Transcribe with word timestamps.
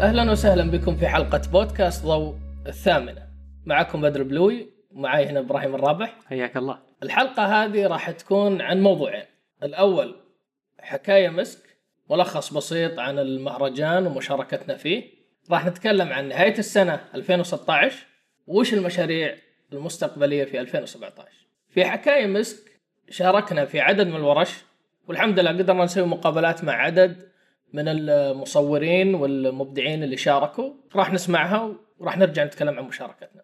أهلا 0.00 0.32
وسهلا 0.32 0.70
بكم 0.70 0.96
في 0.96 1.08
حلقة 1.08 1.40
بودكاست 1.52 2.04
ضوء 2.04 2.36
الثامنة. 2.66 3.28
معكم 3.66 4.00
بدر 4.00 4.22
بلوي 4.22 4.70
ومعي 4.90 5.26
هنا 5.26 5.40
إبراهيم 5.40 5.74
الرابح. 5.74 6.18
حياك 6.26 6.56
الله. 6.56 6.78
الحلقة 7.02 7.64
هذه 7.64 7.86
راح 7.86 8.10
تكون 8.10 8.60
عن 8.60 8.80
موضوعين. 8.82 9.24
الأول 9.62 10.16
حكاية 10.80 11.28
مسك 11.28 11.58
ملخص 12.10 12.52
بسيط 12.52 12.98
عن 12.98 13.18
المهرجان 13.18 14.06
ومشاركتنا 14.06 14.76
فيه. 14.76 15.04
راح 15.50 15.66
نتكلم 15.66 16.12
عن 16.12 16.28
نهاية 16.28 16.58
السنة 16.58 17.00
2016 17.14 18.06
وش 18.46 18.74
المشاريع 18.74 19.34
المستقبلية 19.72 20.44
في 20.44 20.60
2017 20.60 21.28
في 21.68 21.84
حكاية 21.84 22.26
مسك 22.26 22.80
شاركنا 23.10 23.64
في 23.64 23.80
عدد 23.80 24.06
من 24.06 24.16
الورش 24.16 24.54
والحمد 25.08 25.38
لله 25.38 25.50
قدرنا 25.50 25.84
نسوي 25.84 26.06
مقابلات 26.06 26.64
مع 26.64 26.72
عدد 26.72 27.28
من 27.76 27.88
المصورين 27.88 29.14
والمبدعين 29.14 30.02
اللي 30.02 30.16
شاركوا. 30.16 30.70
راح 30.96 31.12
نسمعها 31.12 31.72
وراح 31.98 32.18
نرجع 32.18 32.44
نتكلم 32.44 32.78
عن 32.78 32.84
مشاركتنا. 32.84 33.42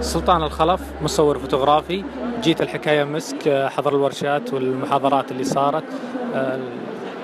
سلطان 0.00 0.42
الخلف 0.42 0.80
مصور 1.02 1.38
فوتوغرافي. 1.38 2.04
جيت 2.40 2.60
الحكاية 2.60 3.04
مسك 3.04 3.68
حضر 3.76 3.94
الورشات 3.94 4.52
والمحاضرات 4.52 5.32
اللي 5.32 5.44
صارت. 5.44 5.84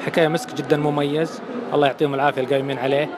الحكاية 0.00 0.28
مسك 0.28 0.54
جدا 0.54 0.76
مميز. 0.76 1.40
الله 1.74 1.86
يعطيهم 1.86 2.14
العافية 2.14 2.42
القايمين 2.42 2.78
عليه. 2.78 3.08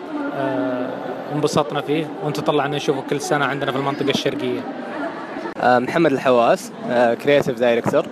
انبسطنا 1.35 1.81
فيه 1.81 2.07
ونتطلع 2.25 2.67
ان 2.67 2.71
نشوفه 2.71 3.03
كل 3.11 3.21
سنة 3.21 3.45
عندنا 3.45 3.73
في 3.73 3.79
المنطقة 3.79 4.11
الشرقية. 4.11 4.61
محمد 5.63 6.13
الحواس 6.13 6.73
creative 7.23 7.59
director 7.59 8.07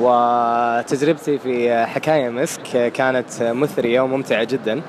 وتجربتي 0.00 1.38
في 1.38 1.84
حكاية 1.86 2.28
مسك 2.28 2.92
كانت 2.92 3.42
مثرية 3.42 4.00
وممتعة 4.00 4.44
جدا. 4.44 4.82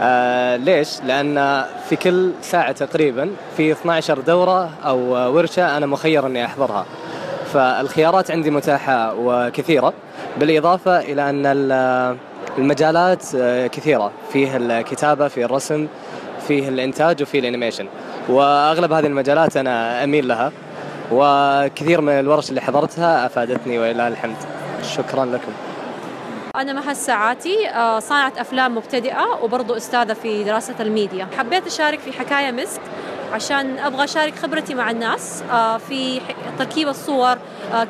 آه 0.00 0.56
ليش؟ 0.56 1.00
لأن 1.02 1.64
في 1.88 1.96
كل 1.96 2.32
ساعة 2.42 2.72
تقريبا 2.72 3.30
في 3.56 3.72
12 3.72 4.20
دورة 4.20 4.70
أو 4.84 4.98
ورشة 5.36 5.76
أنا 5.76 5.86
مخير 5.86 6.26
أني 6.26 6.44
أحضرها. 6.44 6.86
فالخيارات 7.52 8.30
عندي 8.30 8.50
متاحة 8.50 9.14
وكثيرة 9.18 9.92
بالإضافة 10.38 11.00
إلى 11.00 11.30
أن 11.30 11.46
المجالات 12.58 13.36
كثيرة. 13.72 14.12
فيه 14.32 14.56
الكتابة 14.56 15.28
فيه 15.28 15.44
الرسم 15.44 15.86
فيه 16.50 16.68
الإنتاج 16.68 17.22
وفيه 17.22 17.40
ال 17.40 17.44
animation. 17.44 17.86
وأغلب 18.28 18.92
هذه 18.92 19.06
المجالات 19.06 19.56
أنا 19.56 20.04
أميل 20.04 20.28
لها. 20.28 20.52
وكثير 21.12 22.00
من 22.00 22.12
الورش 22.12 22.50
اللي 22.50 22.60
حضرتها 22.60 23.26
أفادتني 23.26 23.78
ولله 23.78 24.08
الحمد. 24.08 24.36
شكرا 24.82 25.24
لكم. 25.24 25.52
أنا 26.56 26.72
مها 26.72 26.90
الساعاتي 26.90 27.56
صانعة 27.98 28.32
أفلام 28.38 28.76
مبتدئة 28.76 29.26
وبرضو 29.42 29.76
أستاذة 29.76 30.12
في 30.12 30.44
دراسة 30.44 30.74
الميديا. 30.80 31.28
حبيت 31.38 31.66
أشارك 31.66 31.98
في 31.98 32.12
حكاية 32.12 32.50
مسك. 32.50 32.80
عشان 33.32 33.78
أبغى 33.78 34.04
أشارك 34.04 34.34
خبرتي 34.34 34.74
مع 34.74 34.90
الناس 34.90 35.42
في 35.88 36.20
تركيب 36.58 36.88
الصور 36.88 37.38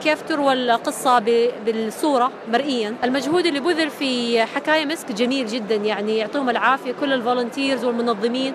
كيف 0.03 0.23
تروى 0.29 0.53
القصة 0.53 1.19
بالصورة 1.67 2.31
مرئيا. 2.53 2.95
المجهود 3.05 3.47
اللي 3.47 3.61
بذل 3.61 3.91
في 3.91 4.43
حكاية 4.47 4.87
مسك 4.87 5.13
جميل 5.13 5.47
جدا 5.47 5.75
يعني 5.75 6.19
يعطيهم 6.19 6.51
العافية 6.51 6.93
كل 7.01 7.13
الفولنتيرز 7.13 7.85
والمنظمين. 7.85 8.55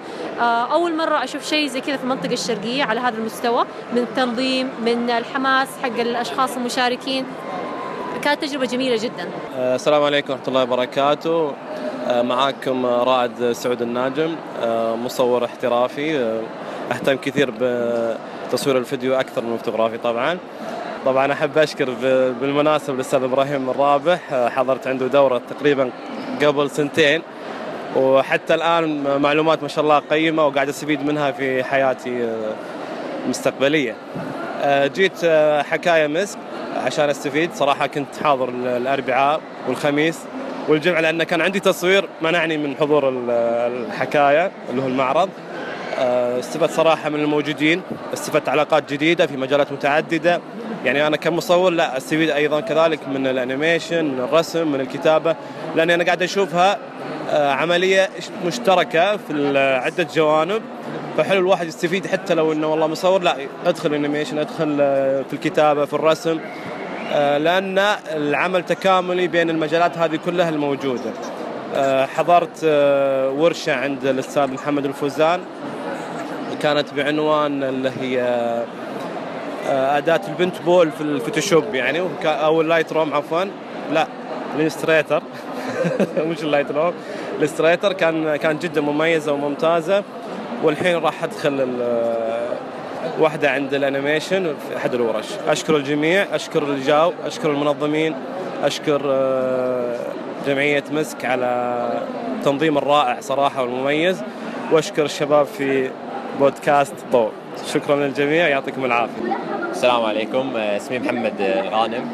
أول 0.72 0.98
مرة 0.98 1.24
أشوف 1.24 1.46
شيء 1.46 1.68
زي 1.68 1.82
كذا 1.82 1.98
في 1.98 2.04
المنطقة 2.04 2.34
الشرقية 2.34 2.84
على 2.84 3.00
هذا 3.00 3.18
المستوى 3.18 3.66
من 3.94 3.98
التنظيم 3.98 4.70
من 4.86 5.10
الحماس 5.10 5.68
حق 5.84 6.00
الأشخاص 6.00 6.56
المشاركين. 6.56 7.26
كانت 8.22 8.42
تجربة 8.42 8.66
جميلة 8.66 8.96
جدا. 9.04 9.30
السلام 9.58 10.04
عليكم 10.04 10.34
ورحمة 10.34 10.48
الله 10.48 10.64
وبركاته. 10.64 11.54
معاكم 12.10 12.86
رائد 12.86 13.52
سعود 13.52 13.82
الناجم 13.82 14.36
مصور 15.06 15.46
احترافي 15.46 16.42
أهتم 16.92 17.16
كثير 17.16 17.54
بتصوير 18.48 18.78
الفيديو 18.78 19.16
أكثر 19.16 19.42
من 19.44 19.54
الفوتوغرافي 19.54 19.98
طبعا. 19.98 20.38
طبعا 21.06 21.34
أحب 21.34 21.58
أشكر 21.58 21.90
بالمناسبة 22.42 22.96
الأستاذ 22.96 23.24
إبراهيم 23.24 23.70
الرابح 23.70 24.20
حضرت 24.56 24.88
عنده 24.88 25.08
دورة 25.08 25.42
تقريبا 25.50 25.90
قبل 26.44 26.70
سنتين 26.70 27.22
وحتى 27.96 28.56
الآن 28.56 29.04
معلومات 29.22 29.62
ما 29.62 29.68
شاء 29.68 29.84
الله 29.84 30.00
قيمة 30.00 30.46
وقاعد 30.48 30.70
أستفيد 30.70 31.06
منها 31.06 31.32
في 31.32 31.64
حياتي 31.64 32.36
المستقبليه 33.26 33.96
جيت 34.68 35.26
حكاية 35.70 36.08
مسك 36.08 36.38
عشان 36.86 37.10
أستفيد. 37.10 37.54
صراحة 37.54 37.88
كنت 37.88 38.08
حاضر 38.24 38.50
الأربعاء 38.50 39.42
والخميس 39.68 40.20
والجمعه 40.68 41.02
لأن 41.02 41.24
كان 41.24 41.42
عندي 41.42 41.60
تصوير 41.60 42.10
منعني 42.22 42.58
من 42.58 42.76
حضور 42.76 43.10
الحكاية 43.10 44.52
اللي 44.70 44.82
هو 44.82 44.88
المعرض. 44.88 45.30
استفدت 46.40 46.72
صراحة 46.72 47.10
من 47.10 47.20
الموجودين 47.20 47.82
استفدت 48.14 48.50
علاقات 48.50 48.94
جديدة 48.94 49.28
في 49.28 49.38
مجالات 49.38 49.72
متعددة. 49.72 50.42
يعني 50.86 51.08
أنا 51.08 51.18
كمصور 51.18 51.72
لا 51.72 51.98
أستفيد 51.98 52.30
أيضا 52.30 52.60
كذلك 52.60 53.08
من 53.08 53.28
ال 53.28 53.36
animation 53.36 54.06
من 54.06 54.20
الرسم 54.20 54.72
من 54.72 54.82
الكتابة. 54.82 55.36
لأني 55.76 55.94
أنا 55.96 56.04
قاعد 56.04 56.24
أشوفها 56.24 56.78
عملية 57.34 58.10
مشتركة 58.46 59.18
في 59.18 59.58
عدة 59.84 60.08
جوانب. 60.16 60.62
فحلو 61.18 61.40
الواحد 61.40 61.68
يستفيد 61.68 62.08
حتى 62.08 62.34
لو 62.34 62.52
إنه 62.52 62.68
والله 62.68 62.88
مصور. 62.88 63.22
لا 63.22 63.36
أدخل 63.66 63.94
animation 63.94 64.38
أدخل 64.38 64.78
في 65.30 65.34
الكتابة 65.34 65.86
في 65.86 65.94
الرسم. 65.94 66.40
لأن 67.14 67.80
العمل 68.16 68.66
تكاملي 68.66 69.28
بين 69.28 69.50
المجالات 69.50 69.98
هذه 69.98 70.20
كلها 70.26 70.50
الموجودة. 70.50 71.12
حضرت 72.16 72.64
ورشة 73.38 73.76
عند 73.76 74.06
الأستاذ 74.06 74.48
محمد 74.52 74.86
الفوزان. 74.86 75.40
كانت 76.66 76.94
بعنوان 76.94 77.64
اللي 77.64 77.92
هي 78.02 78.22
أداة 79.70 80.22
ال 80.28 80.36
pen 80.36 80.62
tool 80.62 80.92
في 80.92 81.02
ال 81.02 81.09
Photoshop 81.09 81.76
يعني 81.76 82.02
أو 82.26 82.62
ال 82.62 82.94
Lightroom 82.94 83.14
عفوا. 83.14 83.44
لا 83.92 84.08
ال 84.56 84.62
Illustrator 84.62 85.24
مش 86.30 86.44
ال 86.44 86.72
Lightroom. 86.72 86.94
ال 87.38 87.43
Illustrator 87.43 87.94
كان 87.94 88.36
كان 88.36 88.60
جدا 88.60 88.82
مميزة 88.82 89.34
وممتازة. 89.34 90.04
والحين 90.64 90.96
راح 90.96 91.24
أدخل 91.24 91.68
واحدة 93.20 93.52
عند 93.52 93.74
ال 93.74 93.81
animation 93.81 94.44
في 94.44 94.78
أحد 94.78 94.94
الورش. 94.94 95.28
أشكر 95.48 95.76
الجميع 95.76 96.36
أشكر 96.36 96.64
اللي 96.64 96.86
جاوا 96.86 97.12
أشكر 97.26 97.52
المنظمين 97.52 98.16
أشكر 98.64 99.02
جمعية 100.48 100.84
مسك 100.92 101.26
على 101.26 101.90
التنظيم 102.40 102.78
الرائع 102.78 103.20
صراحة 103.20 103.62
والمميز. 103.62 104.24
وأشكر 104.72 105.06
الشباب 105.06 105.46
في 105.46 105.90
بودكاست 106.40 106.94
ضوء 107.12 107.32
شكرا 107.74 107.96
للجميع 107.96 108.48
يعطيكم 108.48 108.86
العافية. 108.86 109.38
السلام 109.72 110.06
عليكم. 110.06 110.58
اسمي 110.58 111.00
محمد 111.00 111.34
الغانم 111.40 112.12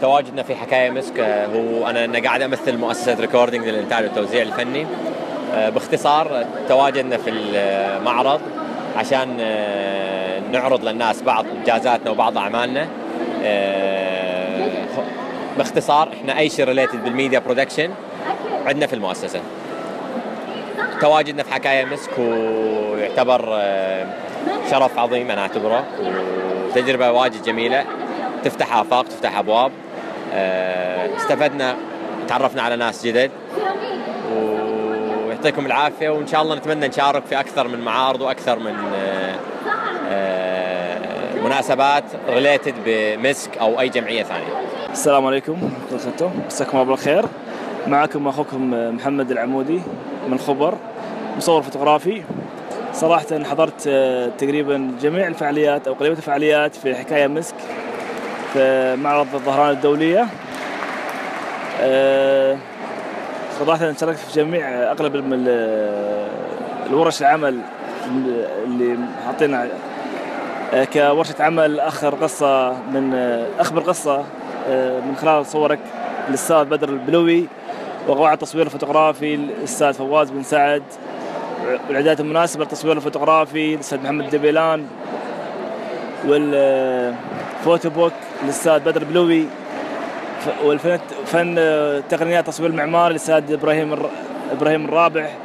تواجدنا 0.00 0.42
في 0.42 0.54
حكاية 0.54 0.90
مسك 0.90 1.20
هو 1.54 1.86
أنا 1.86 2.04
أنا 2.04 2.22
قاعد 2.22 2.42
أمثل 2.42 2.76
مؤسسة 2.76 3.20
Recording 3.20 3.68
للإنتاج 3.68 4.04
والتوزيع 4.04 4.42
الفني. 4.42 4.86
باختصار 5.54 6.44
تواجدنا 6.68 7.16
في 7.16 7.30
المعرض 7.30 8.40
عشان 8.96 9.36
نعرض 10.52 10.84
للناس 10.84 11.22
بعض 11.22 11.44
إنجازاتنا 11.58 12.10
وبعض 12.10 12.38
أعمالنا. 12.38 12.88
باختصار 15.58 16.08
إحنا 16.12 16.38
أي 16.38 16.48
شيء 16.50 16.64
related 16.64 17.04
بال 17.04 17.14
media 17.14 17.38
production 17.38 17.90
عندنا 18.66 18.86
في 18.86 18.92
المؤسسة. 18.92 19.40
تواجدنا 21.00 21.42
في 21.42 21.54
حكاية 21.54 21.84
مسك 21.84 22.10
ويعتبر 23.18 23.58
شرف 24.70 24.98
عظيم 24.98 25.30
أنا 25.30 25.40
أعتبره 25.40 25.84
وتجربة 26.70 27.10
واجد 27.10 27.42
جميلة. 27.42 27.84
تفتح 28.44 28.76
آفاق 28.76 29.04
تفتح 29.04 29.38
أبواب 29.38 29.72
استفدنا 31.16 31.76
تعرفنا 32.28 32.62
على 32.62 32.76
ناس 32.76 33.06
جدد. 33.06 33.30
ويعطيكم 35.26 35.66
العافية 35.66 36.08
وإن 36.08 36.26
شاء 36.26 36.42
الله 36.42 36.54
نتمنى 36.54 36.88
نشارك 36.88 37.24
في 37.24 37.40
أكثر 37.40 37.68
من 37.68 37.80
معارض 37.80 38.20
وأكثر 38.20 38.58
من 38.58 38.74
مناسبات 41.44 42.04
related 42.28 42.74
بمسك 42.86 43.58
أو 43.58 43.80
أي 43.80 43.88
جمعية 43.88 44.22
ثانية. 44.22 44.46
السلام 44.92 45.26
عليكم 45.26 45.52
ورحمه 45.92 46.12
الله 46.20 46.32
مساكم 46.46 46.78
الله 46.78 46.90
بالخير. 46.90 47.24
معكم 47.86 48.28
أخوكم 48.28 48.70
محمد 48.96 49.30
العمودي 49.30 49.80
من 50.28 50.38
خبر 50.38 50.74
مصور 51.36 51.62
فوتوغرافي. 51.62 52.22
صراحة 53.00 53.44
حضرت 53.44 53.88
تقريبا 54.38 54.90
جميع 55.02 55.26
الفعاليات 55.26 55.88
أو 55.88 55.94
قريبة 55.94 56.16
الفعاليات 56.16 56.74
في 56.74 56.94
حكاية 56.94 57.26
مسك 57.26 57.54
في 58.52 58.96
معرض 58.96 59.34
الظهران 59.34 59.70
الدولية. 59.70 60.26
صراحة 63.58 63.92
شاركت 63.92 64.18
في 64.18 64.40
جميع 64.40 64.68
أغلب 64.68 65.14
الورش 66.86 67.20
العمل 67.20 67.60
اللي 68.64 68.96
حاطين 69.26 69.54
آه، 70.74 70.84
كورشة 70.84 71.42
عمل 71.42 71.80
أخر 71.80 72.14
قصة 72.14 72.72
من 72.72 73.14
آه، 73.14 73.46
أخبر 73.58 73.80
قصة 73.80 74.24
آه، 74.68 75.00
من 75.00 75.16
خلال 75.16 75.46
صورك 75.46 75.78
الأستاذ 76.28 76.64
بدر 76.64 76.88
البلوي 76.88 77.46
وقواعد 78.08 78.32
التصوير 78.32 78.66
الفوتوغرافي 78.66 79.34
الأستاذ 79.34 79.92
فواز 79.92 80.30
بن 80.30 80.42
سعد. 80.42 80.82
والإعدادات 81.66 82.20
المناسبة 82.20 82.64
للتصوير 82.64 82.96
الفوتوغرافي 82.96 83.74
الأستاذ 83.74 84.02
محمد 84.02 84.30
دبيلان 84.30 84.86
وال 86.26 86.73
photo 86.73 87.90
book 87.90 88.12
الأستاذ 88.44 88.78
بدر 88.78 89.02
البلوي 89.02 89.44
ف- 90.40 90.64
والفن 90.64 90.98
فن 91.26 91.54
تقنيات 92.10 92.46
تصوير 92.46 92.70
المعماري 92.70 93.10
الأستاذ 93.10 93.52
إبراهيم 93.52 93.92
الر- 93.92 94.10
إبراهيم 94.52 94.84
الرابح. 94.84 95.36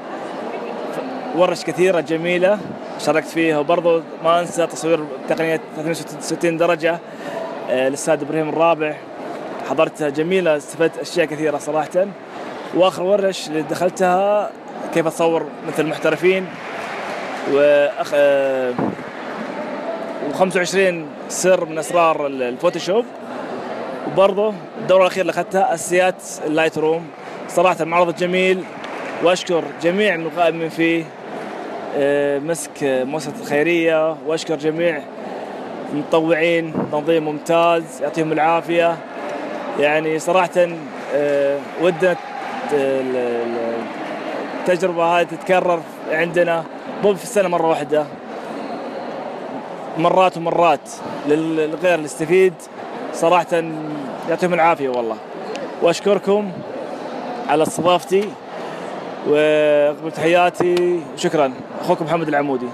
ورش 1.36 1.64
كثيرة 1.64 2.00
جميلة 2.00 2.60
شاركت 3.00 3.28
فيها 3.28 3.58
وبرضه 3.60 4.04
ما 4.24 4.40
أنسى 4.40 4.68
تصوير 4.68 5.00
تقنية 5.30 5.60
360 5.76 6.58
درجة 6.58 7.00
آه، 7.70 7.88
الاستاذ 7.88 8.22
إبراهيم 8.22 8.50
الرابح. 8.50 8.98
حضرتها 9.70 10.10
جميلة 10.10 10.58
استفدت 10.58 10.98
أشياء 10.98 11.26
كثيرة 11.26 11.58
صراحة. 11.58 12.06
وآخر 12.76 13.04
ورش 13.04 13.48
اللي 13.48 13.62
دخلتها 13.62 14.50
كيف 14.94 15.08
أتصور 15.08 15.46
مثل 15.68 15.84
المحترفين؟ 15.84 16.46
وأخ... 17.52 18.12
آه، 18.16 18.74
و25 20.34 20.78
سر 21.30 21.66
من 21.66 21.78
أسرار 21.78 22.28
ال- 22.28 22.44
الفوتوشوب. 22.44 23.06
وبرضه 24.08 24.54
الدورة 24.82 25.02
الأخيرة 25.02 25.22
اللي 25.22 25.32
أخذتها 25.32 25.74
أساسيات 25.74 26.16
اللايت 26.46 26.78
روم. 26.78 27.08
صراحة 27.48 27.86
معرض 27.86 28.16
جميل 28.16 28.64
وأشكر 29.24 29.64
جميع 29.84 30.16
القائمين 30.16 30.70
فيه. 30.70 31.04
آه، 31.98 32.40
مسك 32.40 32.72
مؤسسة 32.84 33.34
الخيرية 33.42 34.16
وأشكر 34.28 34.56
جميع 34.56 35.02
المتطوعين 35.94 36.74
تنظيم 36.92 37.26
ممتاز 37.26 37.84
يعطيهم 38.02 38.32
العافية. 38.32 38.98
يعني 39.80 40.20
صراحة 40.20 40.68
آه، 41.16 41.60
ودنا 41.82 42.16
التجربة 44.68 45.04
هذه 45.20 45.26
تتكرر 45.28 45.80
عندنا 46.12 46.64
مو 47.04 47.16
في 47.16 47.24
السنة 47.24 47.48
مرة 47.48 47.68
واحدة. 47.68 48.06
مرات 49.98 50.38
ومرات 50.38 50.90
لل- 51.28 51.58
للغير 51.58 51.94
اللي 51.96 52.06
يستفيد 52.06 52.54
صراحة 53.14 53.64
يعطيهم 54.30 54.54
العافية 54.54 54.90
والله. 54.90 55.16
وأشكركم 55.82 56.52
على 57.50 57.64
استضافتي 57.64 58.30
وأقبل 59.28 60.12
تحياتي. 60.12 61.00
وشكرا 61.14 61.54
أخوكم 61.82 62.06
محمد 62.06 62.28
العمودي. 62.28 62.68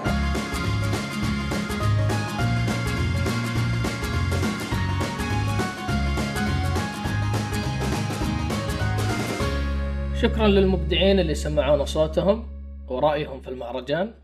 شكرا 10.22 10.48
للمبدعين 10.48 11.20
اللي 11.20 11.34
سمعونا 11.34 11.84
صوتهم 11.84 12.46
ورأيهم 12.88 13.40
في 13.40 13.48
المهرجان. 13.48 14.14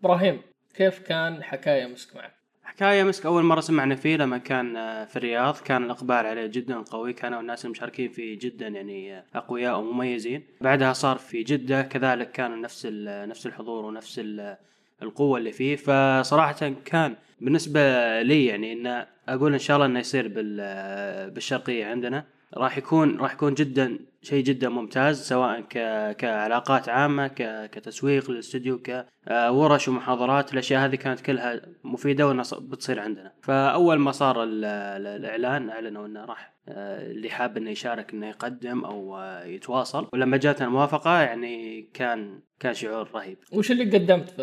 إبراهيم 0.00 0.40
كيف 0.76 0.98
كان 0.98 1.42
حكاية 1.42 1.86
مسك 1.86 2.16
معك؟ 2.16 2.32
حكاية 2.64 3.02
مسك. 3.02 3.26
أول 3.26 3.42
مرة 3.42 3.60
سمعنا 3.60 3.94
فيه 3.94 4.16
لما 4.16 4.38
كان 4.38 4.76
آه، 4.76 5.04
في 5.04 5.16
الرياض. 5.16 5.56
كان 5.58 5.84
الإقبال 5.84 6.16
عليه 6.26 6.46
جدا 6.46 6.78
قوي. 6.82 7.12
كانوا 7.12 7.40
الناس 7.40 7.64
المشاركين 7.64 8.08
فيه 8.08 8.38
جدا 8.38 8.68
يعني 8.68 9.18
آه، 9.18 9.24
أقوياء 9.34 9.78
ومميزين. 9.80 10.42
بعدها 10.60 10.92
صار 10.92 11.16
في 11.18 11.42
جدة. 11.42 11.82
كذلك 11.82 12.30
كان 12.32 12.60
نفس 12.60 12.86
ال- 12.90 13.28
نفس 13.28 13.46
الحضور 13.46 13.84
ونفس 13.84 14.18
ال- 14.18 14.56
القوة 15.02 15.38
اللي 15.38 15.52
فيه. 15.52 15.76
فصراحة 15.76 16.72
كان 16.84 17.16
بالنسبة 17.40 17.80
لي 18.22 18.46
يعني 18.46 18.72
إن 18.72 19.06
أقول 19.28 19.52
إن 19.52 19.58
شاء 19.58 19.76
الله 19.76 19.86
إنه 19.86 19.98
يصير 20.00 20.28
بال- 20.28 21.30
بالشرقية 21.30 21.86
عندنا. 21.86 22.24
راح 22.56 22.78
يكون 22.78 23.20
راح 23.20 23.32
يكون 23.32 23.54
جدا 23.54 23.98
شيء 24.22 24.44
جدا 24.44 24.68
ممتاز 24.68 25.22
سواء 25.28 25.60
ك... 25.60 25.72
كعلاقات 26.16 26.88
عامة 26.88 27.26
ك... 27.26 27.70
كتسويق 27.72 28.30
للاستوديو 28.30 28.82
كورش 29.28 29.88
ومحاضرات 29.88 30.52
الأشياء 30.52 30.84
هذه 30.84 30.94
كانت 30.96 31.20
كلها 31.20 31.60
مفيدة 31.84 32.26
وإنها 32.28 32.42
ص- 32.42 32.54
بتصير 32.54 33.00
عندنا. 33.00 33.32
فأول 33.42 33.98
ما 33.98 34.12
صار 34.12 34.42
ال... 34.42 34.64
ال- 34.64 35.06
الإعلان 35.06 35.70
أعلنوا 35.70 36.06
إنه 36.06 36.24
راح 36.24 36.54
آه، 36.68 37.10
اللي 37.10 37.30
حاب 37.30 37.56
إنه 37.56 37.70
يشارك 37.70 38.12
إنه 38.12 38.28
يقدم 38.28 38.84
أو 38.84 39.16
آه، 39.18 39.44
يتواصل. 39.44 40.08
ولما 40.12 40.36
جاتنا 40.36 40.66
الموافقة 40.66 41.20
يعني 41.22 41.82
كان 41.94 42.40
كان 42.60 42.74
شعور 42.74 43.08
رهيب. 43.14 43.38
وش 43.52 43.70
اللي 43.70 43.84
قدمت 43.98 44.30
في 44.30 44.42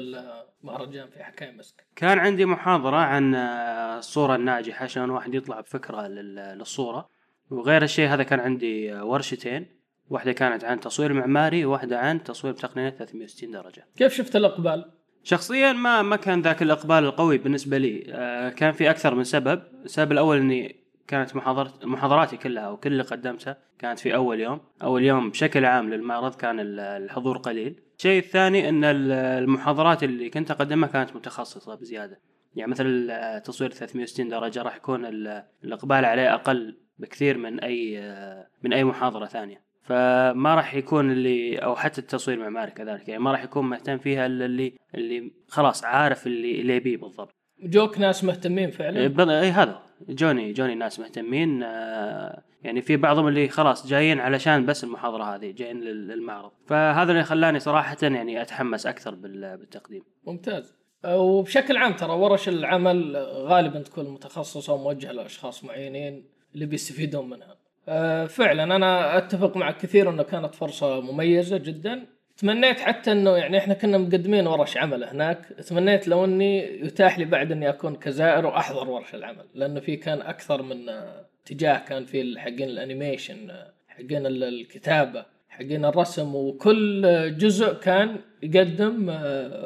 المهرجان 0.64 1.10
في 1.10 1.24
حكاية 1.24 1.52
مسك؟ 1.52 1.86
كان 1.96 2.20
عندي 2.20 2.46
محاضرة 2.46 2.98
عن 2.98 3.36
آه، 3.36 3.98
الصورة 4.00 4.36
الناجحة 4.36 4.84
عشان 4.84 5.04
الواحد 5.04 5.34
يطلع 5.34 5.60
بفكرة 5.60 6.08
لل- 6.08 6.58
للصورة. 6.58 7.10
وغير 7.52 7.84
الشيء 7.84 8.08
هذا 8.10 8.24
كان 8.24 8.40
عندي 8.40 8.94
آه، 8.94 9.06
ورشتين. 9.06 9.66
واحدة 10.10 10.32
كانت 10.32 10.64
عن 10.64 10.80
تصوير 10.80 11.14
معماري 11.14 11.66
وواحدة 11.66 12.00
عن 12.00 12.24
تصوير 12.24 12.54
بتقنية 12.54 12.90
360 12.90 13.52
درجة. 13.52 13.86
كيف 13.98 14.14
شفت 14.14 14.36
الإقبال؟ 14.36 14.92
شخصيا 15.24 15.74
ما 15.74 16.02
ما 16.02 16.16
كان 16.16 16.42
ذاك 16.42 16.62
الإقبال 16.62 16.98
القوي 17.06 17.38
بالنسبة 17.38 17.78
لي. 17.78 18.04
آه، 18.10 18.50
كان 18.50 18.72
في 18.72 18.90
أكثر 18.90 19.16
من 19.16 19.24
سبب. 19.24 19.62
السبب 19.86 20.12
الأول 20.12 20.38
أني 20.38 20.76
كانت 21.08 21.36
محاضرة 21.36 21.74
محاضراتي 21.84 22.38
كلها 22.38 22.70
وكل 22.70 22.92
اللي 22.92 23.04
قدمتها 23.04 23.58
كانت 23.80 24.00
في 24.00 24.16
أول 24.16 24.40
يوم. 24.40 24.60
أول 24.84 25.04
يوم 25.04 25.30
بشكل 25.30 25.66
عام 25.66 25.90
للمعرض 25.94 26.36
كان 26.36 26.60
ال- 26.60 26.80
الحضور 26.80 27.38
قليل. 27.38 27.80
الشيء 27.98 28.20
الثاني 28.20 28.70
أن 28.70 28.84
ال- 28.84 29.12
المحاضرات 29.12 30.04
اللي 30.04 30.30
كنت 30.30 30.52
أقدمها 30.52 30.90
كانت 30.90 31.16
متخصصة 31.16 31.76
بزيادة. 31.76 32.20
يعني 32.56 32.72
مثل 32.72 33.08
آه، 33.12 33.38
تصوير 33.40 33.72
360 33.72 34.30
درجة 34.30 34.62
راح 34.62 34.76
يكون 34.76 35.06
ال- 35.06 35.44
الإقبال 35.64 36.06
عليه 36.06 36.34
أقل 36.34 36.78
بكثير 37.02 37.38
من 37.38 37.60
آه، 37.64 38.48
من 38.64 38.74
أي 38.74 38.84
محاضرة 38.84 39.26
ثانية. 39.26 39.62
فما 39.84 40.56
راح 40.56 40.74
يكون 40.76 41.12
اللي 41.12 41.58
أو 41.58 41.76
حتى 41.76 42.02
التصوير 42.02 42.38
المعماري 42.38 42.72
كذلك 42.72 43.08
يعني 43.10 43.24
ما 43.24 43.32
راح 43.32 43.44
يكون 43.44 43.70
مهتم 43.70 43.98
فيها 43.98 44.26
إلا 44.26 44.46
اللي 44.46 44.74
اللي 44.96 45.32
خلاص 45.48 45.84
عارف 45.84 46.28
اللي 46.28 46.62
اللي 46.62 46.76
يبيه 46.76 46.98
بالضبط. 46.98 47.36
جوك 47.64 48.00
ناس 48.00 48.24
مهتمين 48.24 48.72
فعلا؟ 48.72 49.08
بل- 49.08 49.30
اي 49.30 49.50
هذا. 49.50 49.80
جوني 50.10 50.54
جوني 50.54 50.76
ناس 50.76 51.00
مهتمين 51.00 51.64
آه، 51.64 52.42
يعني 52.64 52.82
في 52.82 52.98
بعضهم 52.98 53.28
اللي 53.28 53.48
خلاص 53.50 53.88
جايين 53.88 54.20
علشان 54.20 54.66
بس 54.66 54.84
المحاضرة 54.84 55.24
هذه 55.24 55.52
جايين 55.52 55.82
لل- 55.82 56.08
للمعرض. 56.08 56.52
فهذا 56.68 57.12
اللي 57.12 57.24
خلاني 57.24 57.60
صراحة 57.60 57.98
يعني 58.02 58.42
أتحمس 58.42 58.86
أكثر 58.88 59.16
بال- 59.16 59.58
بالتقديم. 59.58 60.04
ممتاز. 60.28 60.76
وبشكل 61.06 61.78
عام 61.78 61.94
ترى 61.94 62.12
ورش 62.14 62.50
العمل 62.50 63.16
غالبا 63.18 63.80
تكون 63.80 64.10
متخصصة 64.14 64.74
وموجهة 64.74 65.12
لأشخاص 65.12 65.64
معينين. 65.64 66.26
اللي 66.56 66.66
بيستفيدون 66.66 67.30
منها. 67.30 67.56
آه، 67.90 68.26
فعلا 68.26 68.64
أنا 68.76 69.18
أتفق 69.18 69.58
معك 69.58 69.78
كثير 69.78 70.10
أنه 70.10 70.24
كانت 70.24 70.56
فرصة 70.56 71.02
مميزة 71.02 71.58
جدا. 71.58 72.06
تمنيت 72.38 72.80
حتى 72.80 73.12
أنه 73.12 73.38
يعني 73.38 73.58
إحنا 73.58 73.74
كنا 73.74 73.98
مقدمين 73.98 74.48
ورش 74.48 74.78
عمل 74.78 75.04
هناك. 75.04 75.46
تمنيت 75.46 76.08
لو 76.08 76.26
أني 76.26 76.80
يتاح 76.86 77.20
لي 77.20 77.26
بعد 77.26 77.52
أني 77.52 77.70
أكون 77.70 77.96
كزائر 77.96 78.46
وأحضر 78.46 78.90
ورش 78.90 79.16
العمل 79.16 79.46
لأنه 79.56 79.80
في 79.80 79.96
كان 79.96 80.22
أكثر 80.22 80.62
من 80.62 80.90
آه، 80.90 81.26
اتجاه 81.46 81.78
كان 81.80 82.06
في 82.06 82.40
حقين 82.40 82.64
الأنيميشن 82.70 83.50
آه، 83.50 83.72
حقين 83.88 84.26
ال- 84.26 84.44
الكتابة 84.44 85.26
حقين 85.50 85.86
الرسم 85.86 86.36
وكل 86.36 87.02
جزء 87.38 87.74
كان 87.74 88.18
يقدم 88.44 89.10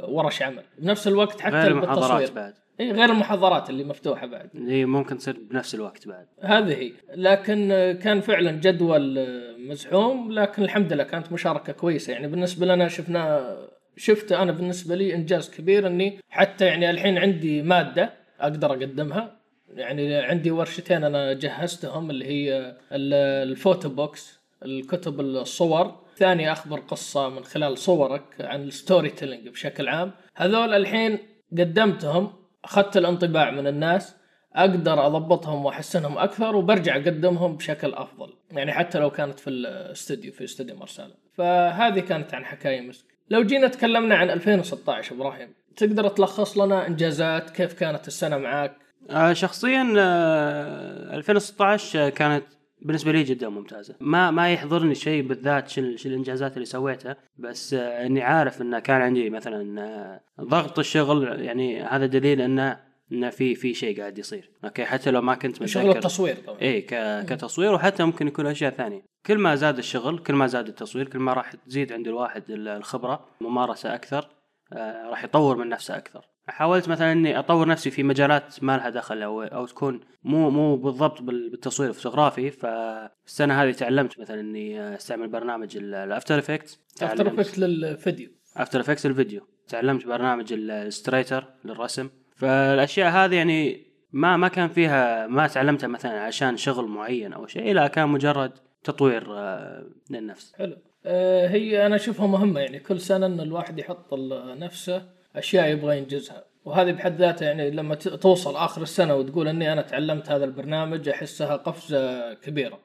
ورش 0.07 0.41
عمل. 0.41 0.63
بنفس 0.79 1.07
الوقت 1.07 1.41
حتى 1.41 1.73
بالتصوير. 1.73 2.31
بعد. 2.31 2.53
اي 2.79 2.91
غير 2.91 3.09
المحاضرات 3.11 3.69
اللي 3.69 3.83
مفتوحة 3.83 4.27
بعد. 4.27 4.49
اللي 4.55 4.85
ممكن 4.85 5.17
تصير 5.17 5.37
بنفس 5.51 5.75
الوقت 5.75 6.07
بعد. 6.07 6.27
هذه 6.41 6.73
هي. 6.73 6.91
لكن 7.15 7.71
آه، 7.71 7.91
كان 7.93 8.21
فعلا 8.21 8.51
جدول 8.51 9.17
آه، 9.17 9.55
مزحوم 9.57 10.31
لكن 10.31 10.63
الحمد 10.63 10.93
لله 10.93 11.03
كانت 11.03 11.31
مشاركة 11.31 11.73
كويسة. 11.73 12.13
يعني 12.13 12.27
بالنسبة 12.27 12.65
لنا 12.65 12.87
شفنا 12.87 13.55
شفت 13.97 14.31
أنا 14.31 14.51
بالنسبة 14.51 14.95
لي 14.95 15.15
إنجاز 15.15 15.49
كبير 15.49 15.87
إني 15.87 16.19
حتى 16.29 16.65
يعني 16.65 16.89
الحين 16.89 17.17
عندي 17.17 17.61
مادة 17.61 18.13
أقدر 18.39 18.71
أقدمها. 18.71 19.35
يعني 19.73 20.15
عندي 20.15 20.51
ورشتين 20.51 21.03
أنا 21.03 21.33
جهزتهم 21.33 22.09
اللي 22.09 22.25
هي 22.25 22.57
ال- 22.91 23.49
ال 23.49 23.56
photo 23.56 23.89
books 23.89 24.39
الكتب 24.65 25.19
الصور. 25.19 26.05
ثاني 26.17 26.51
أخبر 26.51 26.79
قصة 26.79 27.29
من 27.29 27.43
خلال 27.43 27.77
صورك 27.77 28.23
عن 28.39 28.63
ال 28.63 29.09
storytelling 29.09 29.47
بشكل 29.49 29.87
عام. 29.87 30.11
هذول 30.35 30.73
الحين 30.73 31.17
قدمتهم. 31.57 32.33
أخذت 32.65 32.97
الانطباع 32.97 33.51
من 33.51 33.67
الناس 33.67 34.15
أقدر 34.55 35.05
أضبطهم 35.05 35.65
وأحسنهم 35.65 36.17
أكثر 36.17 36.55
وبرجع 36.55 36.95
أقدمهم 36.95 37.55
بشكل 37.57 37.93
أفضل 37.93 38.33
يعني 38.51 38.73
حتى 38.73 38.99
لو 38.99 39.09
كانت 39.09 39.39
في 39.39 39.49
الاستوديو 39.49 40.31
في 40.31 40.43
استوديو 40.43 40.75
مرسالة 40.75 41.13
فهذه 41.37 41.99
كانت 41.99 42.33
عن 42.33 42.45
حكاية 42.45 42.81
مسك. 42.81 43.05
لو 43.29 43.43
جينا 43.43 43.67
تكلمنا 43.67 44.15
عن 44.15 44.29
2016 44.29 45.15
إبراهيم 45.15 45.53
تقدر 45.77 46.07
تلخص 46.07 46.57
لنا 46.57 46.87
إنجازات 46.87 47.49
كيف 47.49 47.73
كانت 47.73 48.07
السنة 48.07 48.37
معاك 48.37 48.75
آه، 49.09 49.33
شخصيا 49.33 49.93
آه، 49.97 51.15
2016 51.15 52.09
كانت 52.09 52.45
بالنسبة 52.85 53.11
لي 53.11 53.23
جدا 53.23 53.49
ممتازة. 53.49 53.95
ما 53.99 54.31
ما 54.31 54.53
يحضرني 54.53 54.95
شيء 54.95 55.23
بالذات 55.27 55.69
شو 55.69 55.81
الإنجازات 55.81 56.53
اللي 56.53 56.65
سويتها 56.65 57.15
بس 57.37 57.73
آه، 57.73 58.05
إني 58.05 58.21
عارف 58.21 58.61
انه 58.61 58.79
كان 58.79 59.01
عندي 59.01 59.29
مثلا 59.29 59.81
آه، 59.81 60.21
ضغط 60.41 60.79
الشغل 60.79 61.41
يعني 61.41 61.81
هذا 61.83 62.05
دليل 62.05 62.41
انه 62.41 62.79
انه 63.11 63.29
في 63.29 63.55
في 63.55 63.73
شيء 63.73 63.99
قاعد 63.99 64.17
يصير. 64.17 64.51
أوكي 64.65 64.85
حتى 64.85 65.11
لو 65.11 65.21
ما 65.21 65.35
كنت 65.35 65.65
شغل 65.65 65.83
متذكر 65.83 65.97
التصوير 65.99 66.35
طبعا. 66.35 66.57
ك... 66.59 67.25
كتصوير 67.29 67.73
وحتى 67.73 68.03
ممكن 68.03 68.27
يكون 68.27 68.47
أشياء 68.47 68.71
ثانية. 68.71 69.01
كل 69.25 69.37
ما 69.37 69.55
زاد 69.55 69.77
الشغل 69.77 70.19
كل 70.19 70.33
ما 70.33 70.47
زاد 70.47 70.67
التصوير 70.67 71.07
كل 71.09 71.19
ما 71.19 71.33
راح 71.33 71.51
تزيد 71.51 71.93
عند 71.93 72.07
الواحد 72.07 72.43
ال- 72.51 72.67
الخبرة 72.67 73.25
ممارسة 73.41 73.95
أكثر 73.95 74.29
آه 74.73 75.09
راح 75.09 75.23
يطور 75.23 75.57
من 75.57 75.69
نفسه 75.69 75.97
أكثر. 75.97 76.25
حاولت 76.47 76.89
مثلا 76.89 77.11
إني 77.11 77.39
أطور 77.39 77.67
نفسي 77.67 77.91
في 77.91 78.03
مجالات 78.03 78.63
ما 78.63 78.77
لها 78.77 78.89
دخل 78.89 79.21
أو 79.23 79.43
أو 79.43 79.65
تكون 79.65 79.99
مو 80.23 80.49
مو 80.49 80.75
بالضبط 80.75 81.21
بال- 81.21 81.49
بالتصوير 81.49 81.89
الفوتوغرافي 81.89 82.51
فالسنة 82.51 83.63
هذه 83.63 83.71
تعلمت 83.71 84.19
مثلا 84.19 84.39
إني 84.39 84.95
أستعمل 84.95 85.27
برنامج 85.27 85.77
ال 85.77 85.88
After 85.88 86.39
Effects 86.39 86.79
After 87.01 87.27
Effects 87.27 87.57
للفيديو. 87.59 88.29
After 88.57 88.79
Effects 88.79 89.05
الفيديو 89.05 89.41
تعلمت 89.67 90.05
برنامج 90.07 90.53
ال 90.53 90.61
Illustrator 90.61 91.45
للرسم. 91.65 92.09
فالأشياء 92.35 93.09
هذه 93.11 93.35
يعني 93.35 93.85
ما 94.11 94.37
ما 94.37 94.47
كان 94.47 94.67
فيها 94.67 95.27
ما 95.27 95.47
تعلمتها 95.47 95.87
مثلا 95.87 96.21
عشان 96.21 96.57
شغل 96.57 96.85
معين 96.87 97.33
أو 97.33 97.47
شيء 97.47 97.73
لا 97.73 97.87
كان 97.87 98.09
مجرد 98.09 98.51
تطوير 98.83 99.25
آه، 99.29 99.85
للنفس. 100.09 100.53
حلو. 100.57 100.77
آه، 101.05 101.47
هي 101.47 101.85
أنا 101.85 101.95
أشوفها 101.95 102.27
مهمة 102.27 102.59
يعني 102.59 102.79
كل 102.79 102.99
سنة 102.99 103.25
إن 103.25 103.39
الواحد 103.39 103.79
يحط 103.79 104.13
نفسه 104.57 105.14
أشياء 105.37 105.69
يبغى 105.69 105.97
ينجزها. 105.97 106.43
وهذه 106.65 106.91
بحد 106.91 107.15
ذاتها 107.21 107.45
يعني 107.45 107.71
لما 107.71 107.95
توصل 107.95 108.55
آخر 108.55 108.81
السنة 108.81 109.15
وتقول 109.15 109.47
إني 109.47 109.73
أنا 109.73 109.81
تعلمت 109.81 110.29
هذا 110.29 110.45
البرنامج 110.45 111.09
أحسها 111.09 111.55
قفزة 111.55 112.33
كبيرة. 112.33 112.79